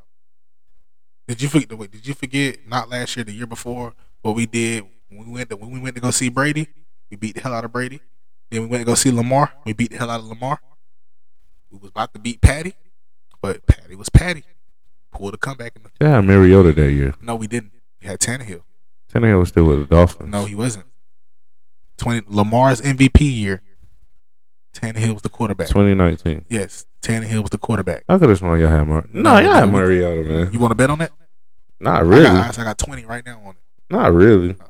[1.29, 1.77] Did you forget?
[1.77, 2.67] Wait, did you forget?
[2.67, 5.79] Not last year, the year before, what we did when we went to when we
[5.79, 6.69] went to go see Brady.
[7.11, 8.01] We beat the hell out of Brady.
[8.51, 9.53] Then we went to go see Lamar.
[9.65, 10.61] We beat the hell out of Lamar.
[11.71, 12.75] We was about to beat Patty,
[13.43, 14.45] but Patty was Patty.
[15.13, 15.73] Pulled a comeback.
[15.77, 17.15] In the, Yeah, Mariota that year.
[17.21, 17.73] no, we didn't.
[18.01, 18.63] We had Tannehill.
[19.13, 20.29] Tannehill was still with the Dolphins.
[20.31, 20.87] No, he wasn't.
[21.97, 23.63] Twenty Lamar's MVP year.
[24.75, 25.69] Tannehill was the quarterback.
[25.69, 26.47] 2019.
[26.49, 28.03] Yes, Tannehill was the quarterback.
[28.09, 29.07] I could have sworn y'all had Mar.
[29.13, 30.53] No, No, y'all had Mariota, man.
[30.53, 31.13] You want to bet on that?
[31.79, 32.25] Not I really.
[32.25, 33.57] got, I got twenty right now on it.
[33.91, 34.57] Not really.
[34.61, 34.65] Uh,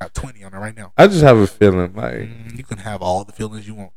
[0.00, 0.92] got twenty on it right now.
[0.96, 2.14] I just have a feeling like.
[2.14, 3.92] Mm, you can have all the feelings you want,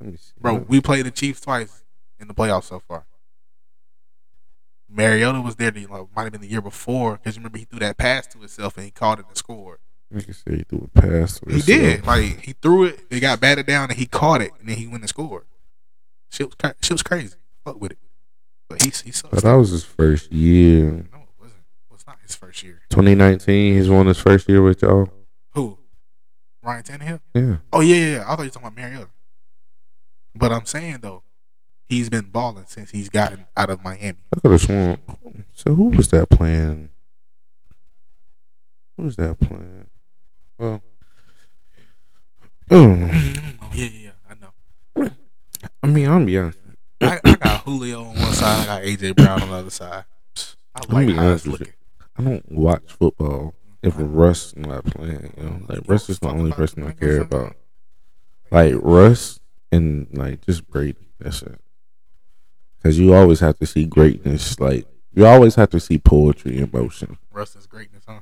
[0.00, 0.32] Let me see.
[0.40, 0.54] bro.
[0.68, 1.82] We played the Chiefs twice
[2.20, 3.06] in the playoffs so far.
[4.88, 5.70] Mariota was there.
[5.70, 8.38] The, like, might have been the year before because remember he threw that pass to
[8.38, 9.78] himself and he caught it and scored.
[10.14, 11.40] You can say he threw a pass.
[11.44, 11.66] He himself.
[11.66, 12.06] did.
[12.06, 14.86] Like he threw it, it got batted down, and he caught it, and then he
[14.86, 15.44] went and scored.
[16.30, 17.34] Shit was cra- shit was crazy.
[17.64, 17.98] Fuck with it,
[18.68, 19.34] but he he sucks.
[19.34, 20.84] But that was his first year.
[21.12, 21.58] no, it wasn't.
[21.90, 22.82] It was not his first year.
[22.90, 25.10] 2019, he's won his first year with y'all.
[26.66, 27.20] Ryan Tannehill.
[27.34, 27.56] Yeah.
[27.72, 28.16] Oh yeah, yeah.
[28.16, 28.22] yeah.
[28.22, 29.08] I thought you were talking about Mariota.
[30.34, 31.22] But I'm saying though,
[31.88, 34.18] he's been balling since he's gotten out of Miami.
[34.34, 34.98] I could have sworn.
[35.54, 36.90] So who was that playing?
[38.96, 39.86] Who was that playing?
[40.58, 40.82] Well,
[42.70, 43.10] oh,
[43.60, 44.10] oh yeah, yeah, yeah.
[44.28, 44.34] I
[45.04, 45.10] know.
[45.82, 46.58] I mean, I'm honest.
[47.00, 48.62] I, I got Julio on one side.
[48.62, 50.04] I got AJ Brown on the other side.
[50.74, 51.66] I like how honest it's with you.
[51.66, 51.72] looking.
[52.18, 55.32] I don't watch football if Russ not playing.
[55.36, 57.54] You know, like Russ is the only person I care about.
[58.50, 59.40] Like Russ
[59.72, 61.08] and like just Brady.
[61.18, 61.60] That's it.
[62.78, 64.58] Because you always have to see greatness.
[64.60, 67.18] Like you always have to see poetry in motion.
[67.32, 68.20] Russ is greatness, huh?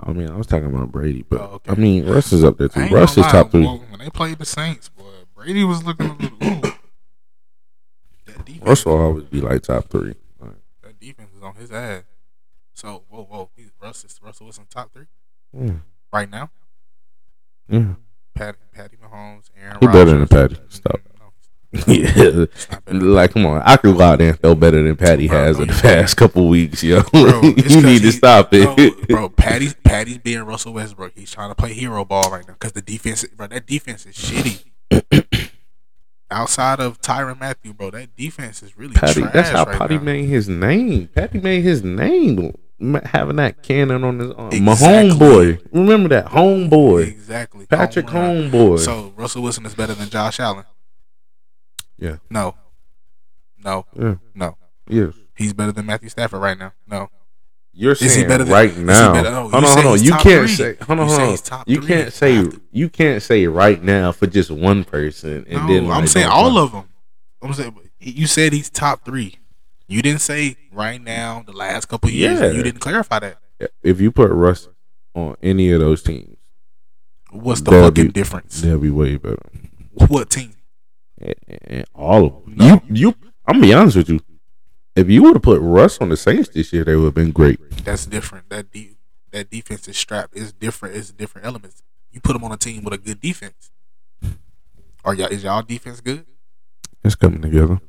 [0.00, 1.72] I mean, I was talking about Brady, but Oh, okay.
[1.72, 2.86] I mean, Russ is up there too.
[2.86, 3.64] Russ is lie, top three.
[3.64, 5.04] boy, when they played the Saints, boy,
[5.34, 6.38] Brady was looking a little.
[6.46, 6.72] Ooh.
[8.26, 10.14] That defense, Russ will always be like top three.
[10.40, 10.52] Like,
[10.82, 12.04] that defense is on his ass.
[12.78, 15.06] So whoa, whoa, he's Russell is Russell Wilson top three
[15.52, 15.72] yeah,
[16.12, 16.48] right now.
[17.68, 17.88] Mm.
[17.88, 17.94] yeah.
[18.36, 19.78] Patty, Patty Mahomes, Aaron.
[19.80, 20.56] He better than Patty.
[20.68, 21.00] Stop.
[21.86, 22.12] Yeah.
[22.16, 22.98] it's not better.
[23.00, 23.60] Like, come on.
[23.62, 25.74] I could go out there and throw better than Patty Bro, has no, in the
[25.74, 27.02] past couple weeks, yo.
[27.02, 28.64] Bro, you need to stop it.
[28.78, 31.12] No, bro, Patty's Patty's being Russell Westbrook.
[31.16, 34.14] He's trying to play hero ball right now because the defense, bro, that defense is
[34.14, 35.50] shitty.
[36.30, 40.04] Outside of Tyrann Mathieu, bro, that defense is really Patty, that's how right Patty now.
[40.04, 41.08] made his name.
[41.08, 42.54] Patty made his name
[43.06, 44.50] having that cannon on his arm.
[44.64, 45.60] My homeboy.
[45.72, 47.06] Remember that homeboy.
[47.08, 48.50] Exactly, Patrick Home run.
[48.50, 48.78] Homeboy.
[48.78, 50.64] So Russell Wilson is better than Josh Allen.
[51.98, 52.16] Yeah.
[52.30, 52.54] No.
[53.64, 53.86] No.
[53.98, 54.14] yeah.
[54.34, 54.56] No.
[54.88, 55.14] Yes.
[55.36, 56.72] He's better than Matthew Stafford right now.
[56.86, 57.10] No.
[57.72, 59.12] You're Is he saying better than- right is he now.
[59.12, 60.02] better- no, hold you on, hold on.
[60.04, 60.48] You can't three.
[60.48, 60.76] say.
[60.82, 61.64] Hold on, You hold on.
[61.66, 62.38] You can't say.
[62.38, 65.44] After- You can't say right now for just one person.
[65.48, 66.84] And no, then I'm saying all of them.
[67.42, 69.37] I'm saying you said he's top three.
[69.88, 72.40] You didn't say right now, the last couple years.
[72.40, 72.50] Yeah.
[72.50, 73.38] You didn't clarify that.
[73.82, 74.68] If you put Russ
[75.14, 76.36] on any of those teams,
[77.30, 78.60] What's the fucking be- difference?
[78.60, 79.38] they'll be way better.
[80.08, 80.54] What team?
[81.20, 81.34] And,
[81.64, 82.54] and all of them.
[82.56, 82.80] No.
[82.88, 83.14] You, you.
[83.46, 84.20] I'm gonna be honest with you.
[84.94, 87.32] If you would have put Russ on the Saints this year, they would have been
[87.32, 87.58] great.
[87.84, 88.48] That's different.
[88.50, 88.96] That de-
[89.32, 90.36] that defense is strapped.
[90.36, 90.96] Is different.
[90.96, 91.82] It's different elements.
[92.12, 93.70] You put them on a team with a good defense.
[95.04, 96.26] Are y'all is y'all defense good?
[97.04, 97.80] It's coming together.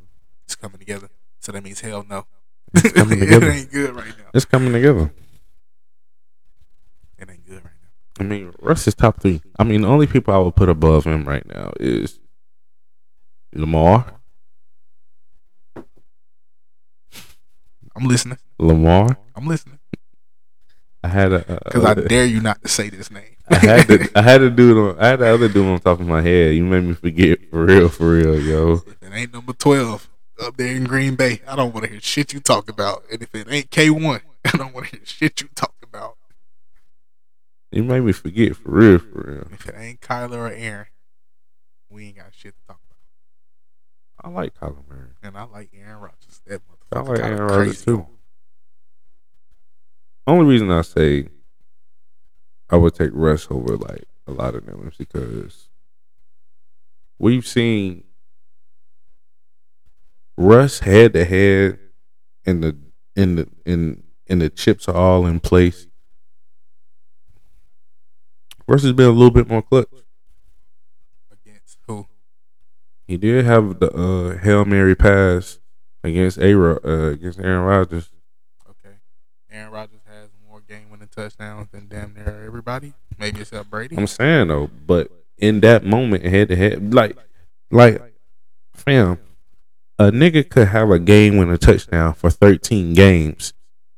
[0.46, 1.10] It's coming together.
[1.40, 2.26] So that means hell no.
[2.74, 3.50] It's coming together.
[3.50, 4.30] it ain't good right now.
[4.34, 5.12] It's coming together.
[7.18, 7.90] It ain't good right now.
[8.20, 9.42] I mean, Russ is top three.
[9.58, 12.20] I mean, the only people I would put above him right now is
[13.54, 14.14] Lamar.
[17.96, 18.38] I'm listening.
[18.60, 19.18] Lamar.
[19.36, 19.80] I'm listening.
[21.04, 23.36] I had a Because I dare you not to say this name.
[23.50, 26.08] I had to I had to do I had the other dude on top of
[26.08, 26.54] my head.
[26.56, 28.82] You made me forget for real, for real, yo.
[29.02, 30.10] It ain't number 12
[30.42, 33.04] up there in Green Bay, I don't want to hear shit you talk about.
[33.12, 36.18] And if it ain't K1, I don't want to hear shit you talk about.
[37.72, 39.48] You made me forget for real, for real.
[39.52, 40.88] If it ain't Kyler or Aaron,
[41.90, 44.26] we ain't got shit to talk about.
[44.26, 45.12] I like Kyler Murray.
[45.22, 46.42] And I like Aaron Rodgers.
[46.48, 46.62] That
[46.92, 48.08] I like Aaron Rodgers too.
[50.26, 51.30] Only reason I say
[52.70, 55.70] I would take Russ over like a lot of them is because
[57.18, 58.04] we've seen
[60.40, 61.80] Russ head to head
[62.46, 62.78] and the
[63.14, 65.86] in the in and the chips are all in place.
[68.66, 69.90] Russ has been a little bit more clutch.
[71.30, 72.08] Against who?
[73.06, 75.60] He did have the uh, hail mary pass
[76.06, 78.10] against A uh, against Aaron Rodgers.
[78.70, 78.96] Okay.
[79.52, 82.94] Aaron Rodgers has more game winning touchdowns than damn near everybody.
[83.18, 83.98] Maybe except Brady.
[83.98, 87.18] I'm saying though, but in that moment, head to head, like,
[87.72, 88.02] like,
[88.74, 89.20] fam,
[90.00, 93.54] a nigga could have a game win a touchdown for 13 games.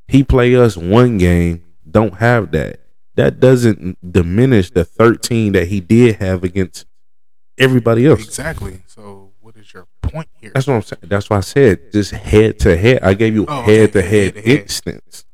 [0.07, 2.79] He play us one game, don't have that.
[3.15, 6.85] That doesn't diminish the 13 that he did have against
[7.57, 8.23] everybody else.
[8.23, 8.81] exactly.
[8.87, 10.51] So what is your point here?
[10.53, 11.01] That's what I'm saying.
[11.03, 13.03] That's why I said just head to head.
[13.03, 15.25] I gave you Oh, head to head instance.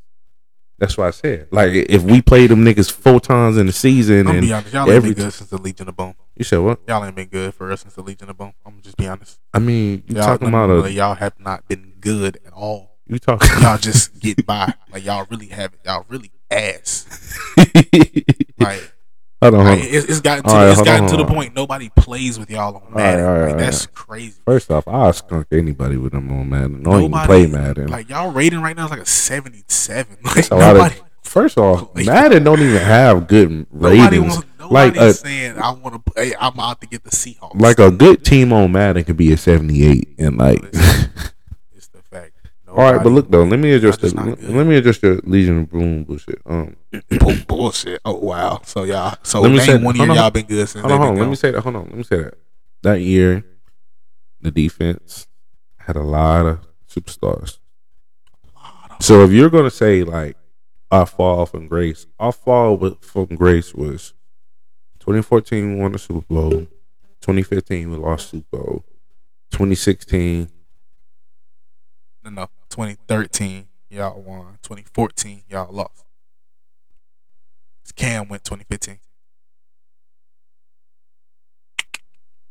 [0.80, 1.47] That's why I said.
[1.51, 4.73] Like if we played them niggas four times in the season I'm and be honest.
[4.73, 6.13] Y'all ain't been good since the Legion of Boom.
[6.36, 6.80] you said what?
[6.88, 8.53] Y'all ain't been good for us since the Legion of Boom.
[8.65, 9.39] I'm just be honest.
[9.53, 12.97] I mean, you Y'all, talking about a y'all have not been good at all.
[13.07, 14.73] you talking Y'all just get by.
[14.91, 15.82] Like y'all really haven't.
[15.86, 17.05] Y'all really ass.
[18.59, 18.91] Like,
[19.41, 19.77] Hold like on.
[19.79, 22.75] it's, it's gotten to, right, it's gotten on, to the point nobody plays with y'all
[22.77, 23.25] on Madden.
[23.25, 24.39] all right, like, all that's crazy.
[24.45, 26.81] First off, I'll skunk anybody with them on Madden.
[26.83, 27.88] Don't even Nobody- play Madden.
[27.88, 30.17] Like y'all rating right now is like a 77.
[30.23, 31.03] Like, That's a lot nobody, of.
[31.21, 34.33] First off, Madden don't even have good nobody ratings.
[34.59, 36.33] wants, Like a saying I want to play.
[36.39, 37.59] I'm out to get the Seahawks.
[37.61, 40.63] like a good team on Madden could be a seventy eight and like.
[42.78, 42.88] it's the fact.
[42.88, 43.43] All right, but look though.
[43.43, 46.41] Let me address the, let me address your Legion of Boom bullshit.
[46.45, 46.75] Um,
[47.47, 48.01] bullshit.
[48.05, 48.61] Oh wow.
[48.63, 49.17] So y'all.
[49.23, 50.15] So Let me say- one year on.
[50.15, 50.82] y'all been good since.
[50.82, 51.17] hold on, hold on.
[51.19, 51.61] Let me say that.
[51.61, 51.86] Hold on.
[51.86, 52.34] Let me say that.
[52.84, 53.43] That year,
[54.41, 55.28] the defense
[55.78, 56.59] had a lot of
[56.89, 57.57] superstars.
[58.99, 60.38] So if you're gonna say like
[60.89, 64.13] I fall from grace, I fall with- from grace was
[64.99, 66.51] 2014 we won the Super Bowl,
[67.21, 68.86] 2015 we lost Super Bowl,
[69.51, 70.49] 2016
[72.23, 72.49] No, no.
[72.70, 74.57] 2013 y'all won.
[74.63, 76.03] 2014 y'all lost.
[77.95, 78.99] Cam went 2015.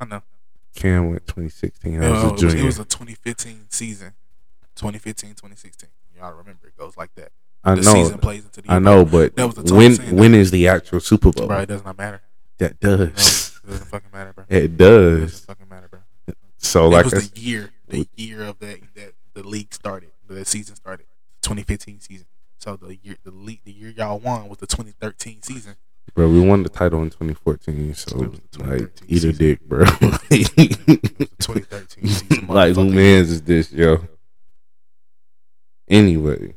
[0.00, 0.22] I know.
[0.74, 2.02] Cam went 2016.
[2.02, 4.12] I It was a was, it was a 2015 season.
[4.76, 5.88] 2015, 2016.
[6.16, 7.30] Y'all remember it goes like that.
[7.64, 7.92] I The know.
[7.94, 11.00] season plays into the I know, but that was the when when is the actual
[11.00, 11.46] Super Bowl?
[11.46, 12.22] Bro, it does not matter.
[12.58, 13.60] That No, does.
[13.64, 14.44] it doesn't fucking matter, bro.
[14.48, 15.20] It It does.
[15.32, 16.00] doesn't fucking matter, bro.
[16.58, 20.10] So That like was I, the year, the year of that that the league started,
[20.26, 21.06] the season started,
[21.42, 22.26] 2015 season.
[22.58, 25.76] So the year, the league, the year y'all won was the 2013 season.
[26.14, 27.94] bro, we won the title in 2014.
[27.94, 29.82] So It was the like, 2013 eat a dick, bro.
[29.82, 32.46] It was the 2013 season.
[32.48, 33.98] like who man's is this, yo?
[35.86, 36.54] Anyway,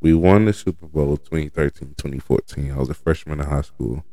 [0.00, 2.72] we won the Super Bowl 2013, 2014.
[2.72, 4.04] I was a freshman in high school.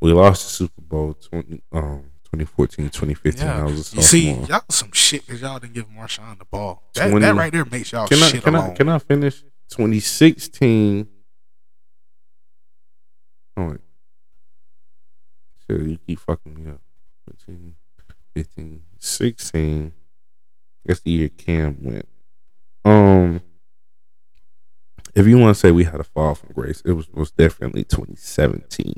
[0.00, 3.48] We lost the Super Bowl 20, um, 2014, 2015.
[3.48, 4.02] I was a you sophomore.
[4.04, 6.84] see, y'all some shit because y'all didn't give Marshawn the ball.
[6.94, 8.70] That, 20 that right there makes y'all can I shit can alone.
[8.70, 9.40] I can I finish?
[9.70, 11.08] 2016.
[13.56, 13.80] Oh wait.
[15.68, 16.80] Shit, you keep fucking me up.
[17.46, 17.74] 14,
[18.34, 19.92] 15, 16.
[20.84, 22.08] That's the year Cam went.
[22.84, 23.40] Um
[25.16, 27.82] if you want to say we had a fall from grace, it was most definitely
[27.82, 28.94] 2017.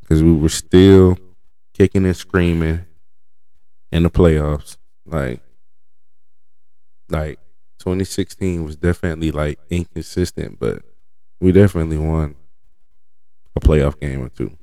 [0.00, 1.18] Because we were still
[1.72, 2.84] kicking and screaming
[3.90, 4.76] in the playoffs.
[5.04, 5.40] Like,
[7.08, 7.38] like
[7.78, 10.82] 2016 was definitely like inconsistent, but
[11.40, 12.36] we definitely won
[13.56, 14.56] a playoff game or two.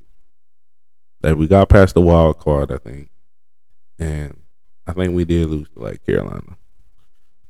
[1.22, 3.10] Like we got past the wild card, I think,
[3.98, 4.40] and
[4.86, 6.56] I think we did lose to like Carolina,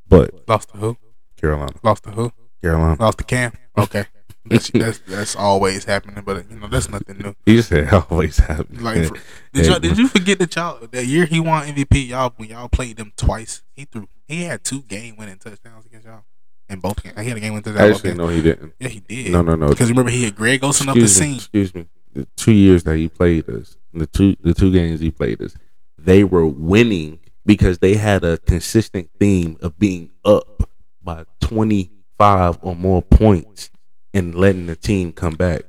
[0.07, 0.97] but Lost the who?
[1.37, 2.33] Carolina, Lost the who?
[2.61, 2.97] Carolina.
[2.99, 3.53] Lost the Cam.
[3.77, 4.05] Okay,
[4.45, 7.35] that's, that's that's always happening, but you know that's nothing new.
[7.45, 8.83] You said always happen.
[8.83, 9.15] Like, for,
[9.53, 12.07] did y'all did you forget that y'all that year he won MVP?
[12.07, 16.07] Y'all when y'all played them twice, he threw he had two game winning touchdowns against
[16.07, 16.23] y'all
[16.69, 17.19] in both games.
[17.19, 17.91] He had a game winning touchdown.
[17.91, 18.73] Actually, no, he didn't.
[18.79, 19.31] Yeah, he did.
[19.31, 19.67] No, no, no.
[19.67, 21.35] Because remember he had Greg Olsen up the me, scene.
[21.35, 21.87] excuse me.
[22.13, 25.55] The two years that he played us, the two the two games he played us,
[25.99, 30.63] they were winning because they had a consistent theme of being up
[31.03, 33.70] by twenty five or more points
[34.13, 35.63] and letting the team come back.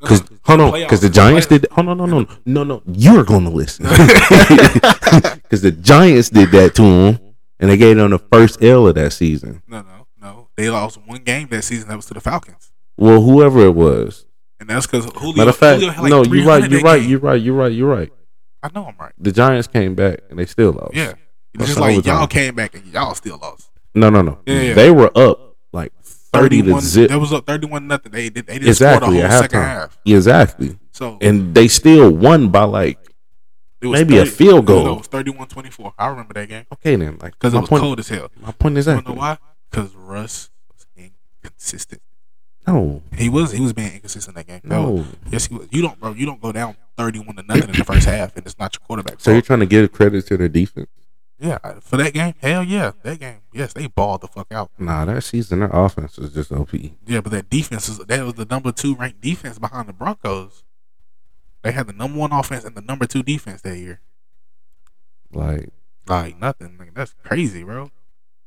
[0.00, 1.66] Because hold on, because the Giants did.
[1.72, 2.82] Hold on, no, no, no, no, no.
[2.86, 7.18] You're going to listen because the Giants did that to him,
[7.58, 9.62] and they gave them the first L of that season.
[9.66, 10.48] No, no, no.
[10.56, 11.88] They lost one game that season.
[11.88, 14.26] That was to the Falcons, Well, whoever it was.
[14.60, 15.36] and that's because Julio.
[15.36, 16.70] Matter of fact, had like no, you're right.
[16.70, 17.00] You're right.
[17.00, 17.10] game.
[17.10, 17.40] You're right.
[17.40, 17.72] You're right.
[17.72, 18.12] You're right.
[18.62, 19.12] I know I'm right.
[19.18, 20.94] The Giants came back and they still lost.
[20.94, 21.14] Yeah,
[21.54, 23.70] That's just like y'all came back and y'all still lost.
[23.94, 24.38] No, no, no.
[24.46, 24.74] Yeah, yeah.
[24.74, 25.53] They were up
[26.34, 27.08] thirty to 31 zip.
[27.10, 28.12] That was up thirty-one nothing.
[28.12, 28.46] They did.
[28.46, 29.98] They didn't Exactly score the whole second half.
[30.04, 30.78] Exactly.
[30.92, 32.98] So And they still won by like
[33.82, 34.84] maybe a field goal.
[34.84, 35.92] No, it was 31-24.
[35.98, 37.18] I remember that game okay then.
[37.20, 37.82] Like because it was point.
[37.82, 38.30] cold as hell.
[38.40, 39.38] My point is that You know why?
[39.70, 42.00] Because Russ was inconsistent.
[42.66, 43.52] no, He was.
[43.52, 44.60] He was being inconsistent that game.
[44.64, 44.96] No.
[44.96, 45.04] no.
[45.30, 45.68] Yes, he was.
[45.70, 46.12] You don't, bro.
[46.12, 48.86] You don't go down thirty-one to nothing in the first half, and it's not your
[48.86, 49.20] quarterback.
[49.20, 50.88] So you're trying to give credit to their defense?
[51.38, 54.70] Yeah, for that game, hell yeah, that game, yes, they balled the fuck out.
[54.78, 56.72] Nah, that season their offense was just OP.
[57.06, 60.62] Yeah, but that defense is that was the number two ranked defense behind the Broncos.
[61.62, 64.00] They had the number one offense and the number two defense that year.
[65.32, 65.70] Like
[66.06, 67.90] Like nothing, like, that's crazy, bro.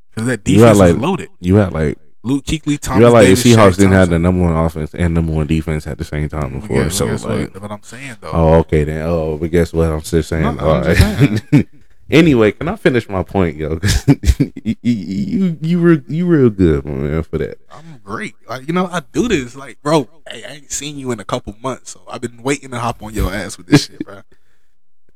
[0.10, 1.30] Because that You had, defense like- was loaded.
[1.40, 4.10] you had like Luke Kuechly, Thomas you had like Davis, the Seahawks Shaq didn't have
[4.10, 6.78] the number one offense and number one defense at the same time before.
[6.84, 7.22] Yeah, so like,
[7.54, 8.32] what, what I'm saying though.
[8.34, 9.02] oh okay then.
[9.06, 9.90] Oh, but guess what?
[9.92, 10.56] I'm just saying.
[10.58, 11.68] No, all I'm right.
[12.10, 13.80] anyway, can I finish my point, yo?
[14.64, 17.58] you, you you were you real good, man, for that.
[17.72, 18.36] I'm great.
[18.48, 19.56] Like you know, I do this.
[19.56, 22.72] Like, bro, hey, I ain't seen you in a couple months, so I've been waiting
[22.72, 24.22] to hop on your ass with this shit, bro.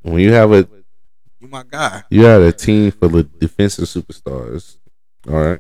[0.02, 0.68] When you have a
[1.39, 2.04] You my guy.
[2.10, 4.78] you had a team full of defensive superstars,
[5.28, 5.60] all right.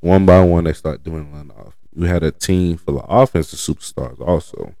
[0.00, 1.74] One by one, they start doing line off.
[1.94, 4.74] You had a team full of offensive superstars also.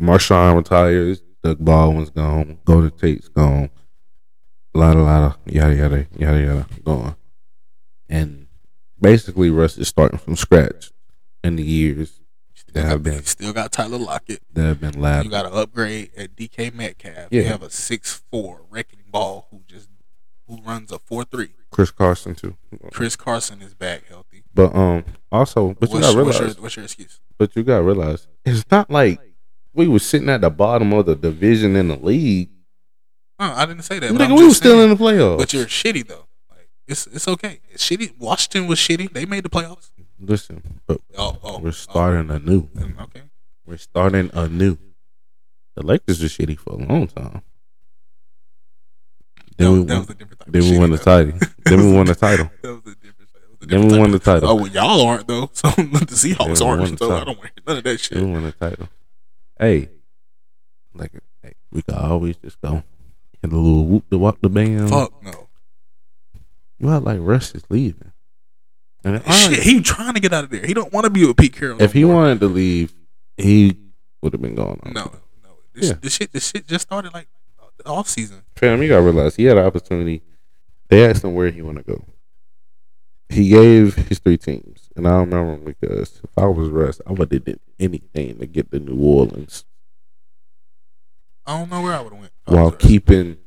[0.00, 1.22] Marshawn retires.
[1.42, 2.58] Doug Baldwin's gone.
[2.64, 3.70] Golden Tate's gone.
[4.74, 7.16] A lot, a lot of yada yada yada yada going.
[8.08, 8.46] And
[9.00, 10.90] basically, Russ is starting from scratch
[11.42, 12.20] in the years
[12.54, 13.24] Still have been.
[13.24, 14.42] still got Tyler Lockett.
[14.52, 15.24] that have been lab.
[15.24, 17.28] You got to upgrade at DK Metcalf.
[17.30, 17.42] Yeah.
[17.42, 19.88] You have a six four wrecking ball who just
[20.46, 21.50] who runs a four three.
[21.70, 22.56] Chris Carson too.
[22.92, 24.44] Chris Carson is back healthy.
[24.54, 27.20] But um, also, but you what's, gotta what's realize, your, what's your excuse?
[27.38, 29.20] but you gotta realize, it's not like
[29.74, 32.50] we were sitting at the bottom of the division in the league.
[33.38, 34.10] No, I didn't say that.
[34.10, 35.38] Nigga, we were still in the playoffs.
[35.38, 36.26] But you're shitty though.
[36.50, 37.60] Like it's it's okay.
[37.70, 38.18] It's shitty.
[38.18, 39.12] Washington was shitty.
[39.12, 39.90] They made the playoffs.
[40.18, 41.58] Listen, but Oh, oh, oh.
[41.60, 42.68] we're starting anew.
[42.76, 43.22] Oh, mm, okay.
[43.64, 44.76] We're starting anew.
[45.76, 47.42] The Lakers were shitty for a long time.
[49.56, 49.86] That, Then we won.
[50.00, 51.38] was a different type Then we won the title.
[51.64, 52.50] Then we won the title.
[52.62, 53.28] That was a different.
[53.32, 54.48] That was a Then we won the title.
[54.50, 55.50] Oh, well, y'all aren't though.
[55.54, 56.98] So the Seahawks Yeah, we won aren't.
[56.98, 58.18] So I don't want none of that shit.
[58.18, 58.88] Then we won the title.
[59.60, 59.90] Hey,
[60.94, 62.82] like, hey, we could always just go
[63.42, 64.88] hit a little whoop to walk the band.
[64.90, 65.48] Fuck no.
[66.78, 68.12] You act like Russ is leaving.
[69.04, 70.64] And right, Shit, he trying to get out of there.
[70.64, 71.78] He don't want to be with Pete Carroll.
[71.78, 72.14] no if he more.
[72.16, 72.92] wanted to leave,
[73.36, 73.76] he
[74.22, 74.80] would have been gone.
[74.86, 74.92] no,
[75.42, 75.50] no.
[75.74, 75.94] This, Yeah.
[76.00, 77.28] this shit, this shit just started like
[77.86, 78.42] off season.
[78.56, 80.22] Fam, you gotta realize he had an opportunity.
[80.88, 82.04] They asked him where he want to go.
[83.30, 87.12] He gave his three teams, and I remember him because if I was Russ, I
[87.12, 89.64] would have did anything to get to New Orleans
[91.50, 92.32] I don't know where I would have went.
[92.46, 93.38] I while keeping,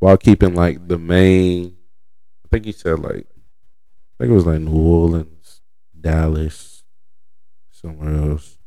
[0.00, 1.76] while keeping like the main.
[2.44, 5.60] I think he said like, I think it was like New Orleans,
[5.98, 6.82] Dallas,
[7.70, 8.58] somewhere else.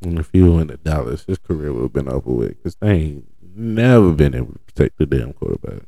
[0.00, 2.92] And if he went to Dallas, his career would have been over with because they
[2.92, 5.82] ain't never been able to protect the damn quarterback.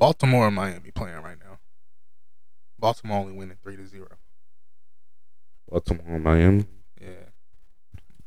[0.00, 1.58] Baltimore and Miami playing right now.
[2.78, 4.08] Baltimore only winning three to zero.
[5.70, 6.64] Baltimore, and Miami.
[7.00, 7.28] Yeah,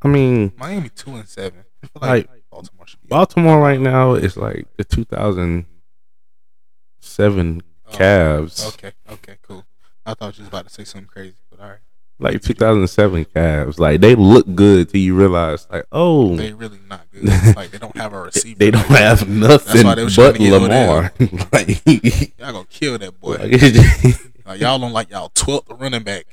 [0.04, 1.64] I mean, Miami two and seven.
[1.82, 3.08] Feel like Baltimore should be.
[3.10, 9.66] Baltimore right now is like the 2007 Oh, Cavs, Okay, okay, cool.
[10.06, 11.80] I thought you was about to say something crazy, but all right.
[12.20, 13.80] Like 2007 Cavs.
[13.80, 17.56] Like they look good till you realize, like, oh, They really not good.
[17.56, 18.58] like they don't have a receiver.
[18.60, 21.14] they don't Like, have nothing why they was trying but to get Lamar.
[21.52, 23.36] like, Y'all gonna kill that boy.
[23.36, 26.26] like, Like, y'all don't like y'all twelfth running back.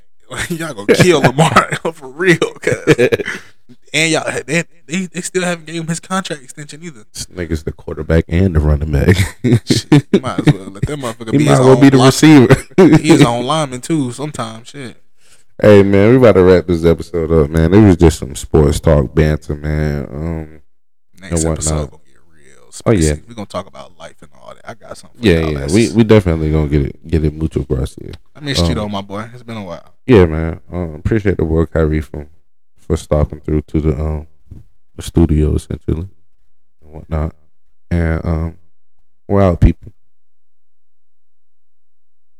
[0.48, 2.38] y'all gonna kill Lamar for real.
[2.38, 2.94] Cause,
[3.94, 7.04] and y'all they, they they still haven't gave him his contract extension either.
[7.12, 9.16] this nigga's the quarterback and the running back.
[9.64, 11.98] Shit, might as well let that motherfucker he be might his well own be the
[11.98, 12.96] receiver.
[13.00, 14.10] He's on lineman too.
[14.12, 14.96] Sometimes shit.
[15.62, 17.74] Hey man, we about to wrap this episode up, man.
[17.74, 20.06] It was just some sports talk banter, man.
[20.10, 20.62] Um,
[21.20, 22.70] Next episode gonna get real.
[22.86, 23.16] Oh, yeah.
[23.28, 24.66] we're gonna talk about life and all that.
[24.66, 25.20] I got something.
[25.22, 25.74] Yeah, yeah, asses.
[25.74, 28.14] we we definitely gonna get it get it mucho gracias.
[28.34, 29.28] I missed you um, though, my boy.
[29.34, 29.94] It's been a while.
[30.06, 30.60] Yeah, man.
[30.72, 32.26] Um, appreciate the work, Kyrie, for
[32.78, 34.28] for stopping through to the um
[34.96, 36.08] the studio essentially
[36.80, 37.34] and whatnot.
[37.90, 38.58] And um,
[39.28, 39.92] we're out, people.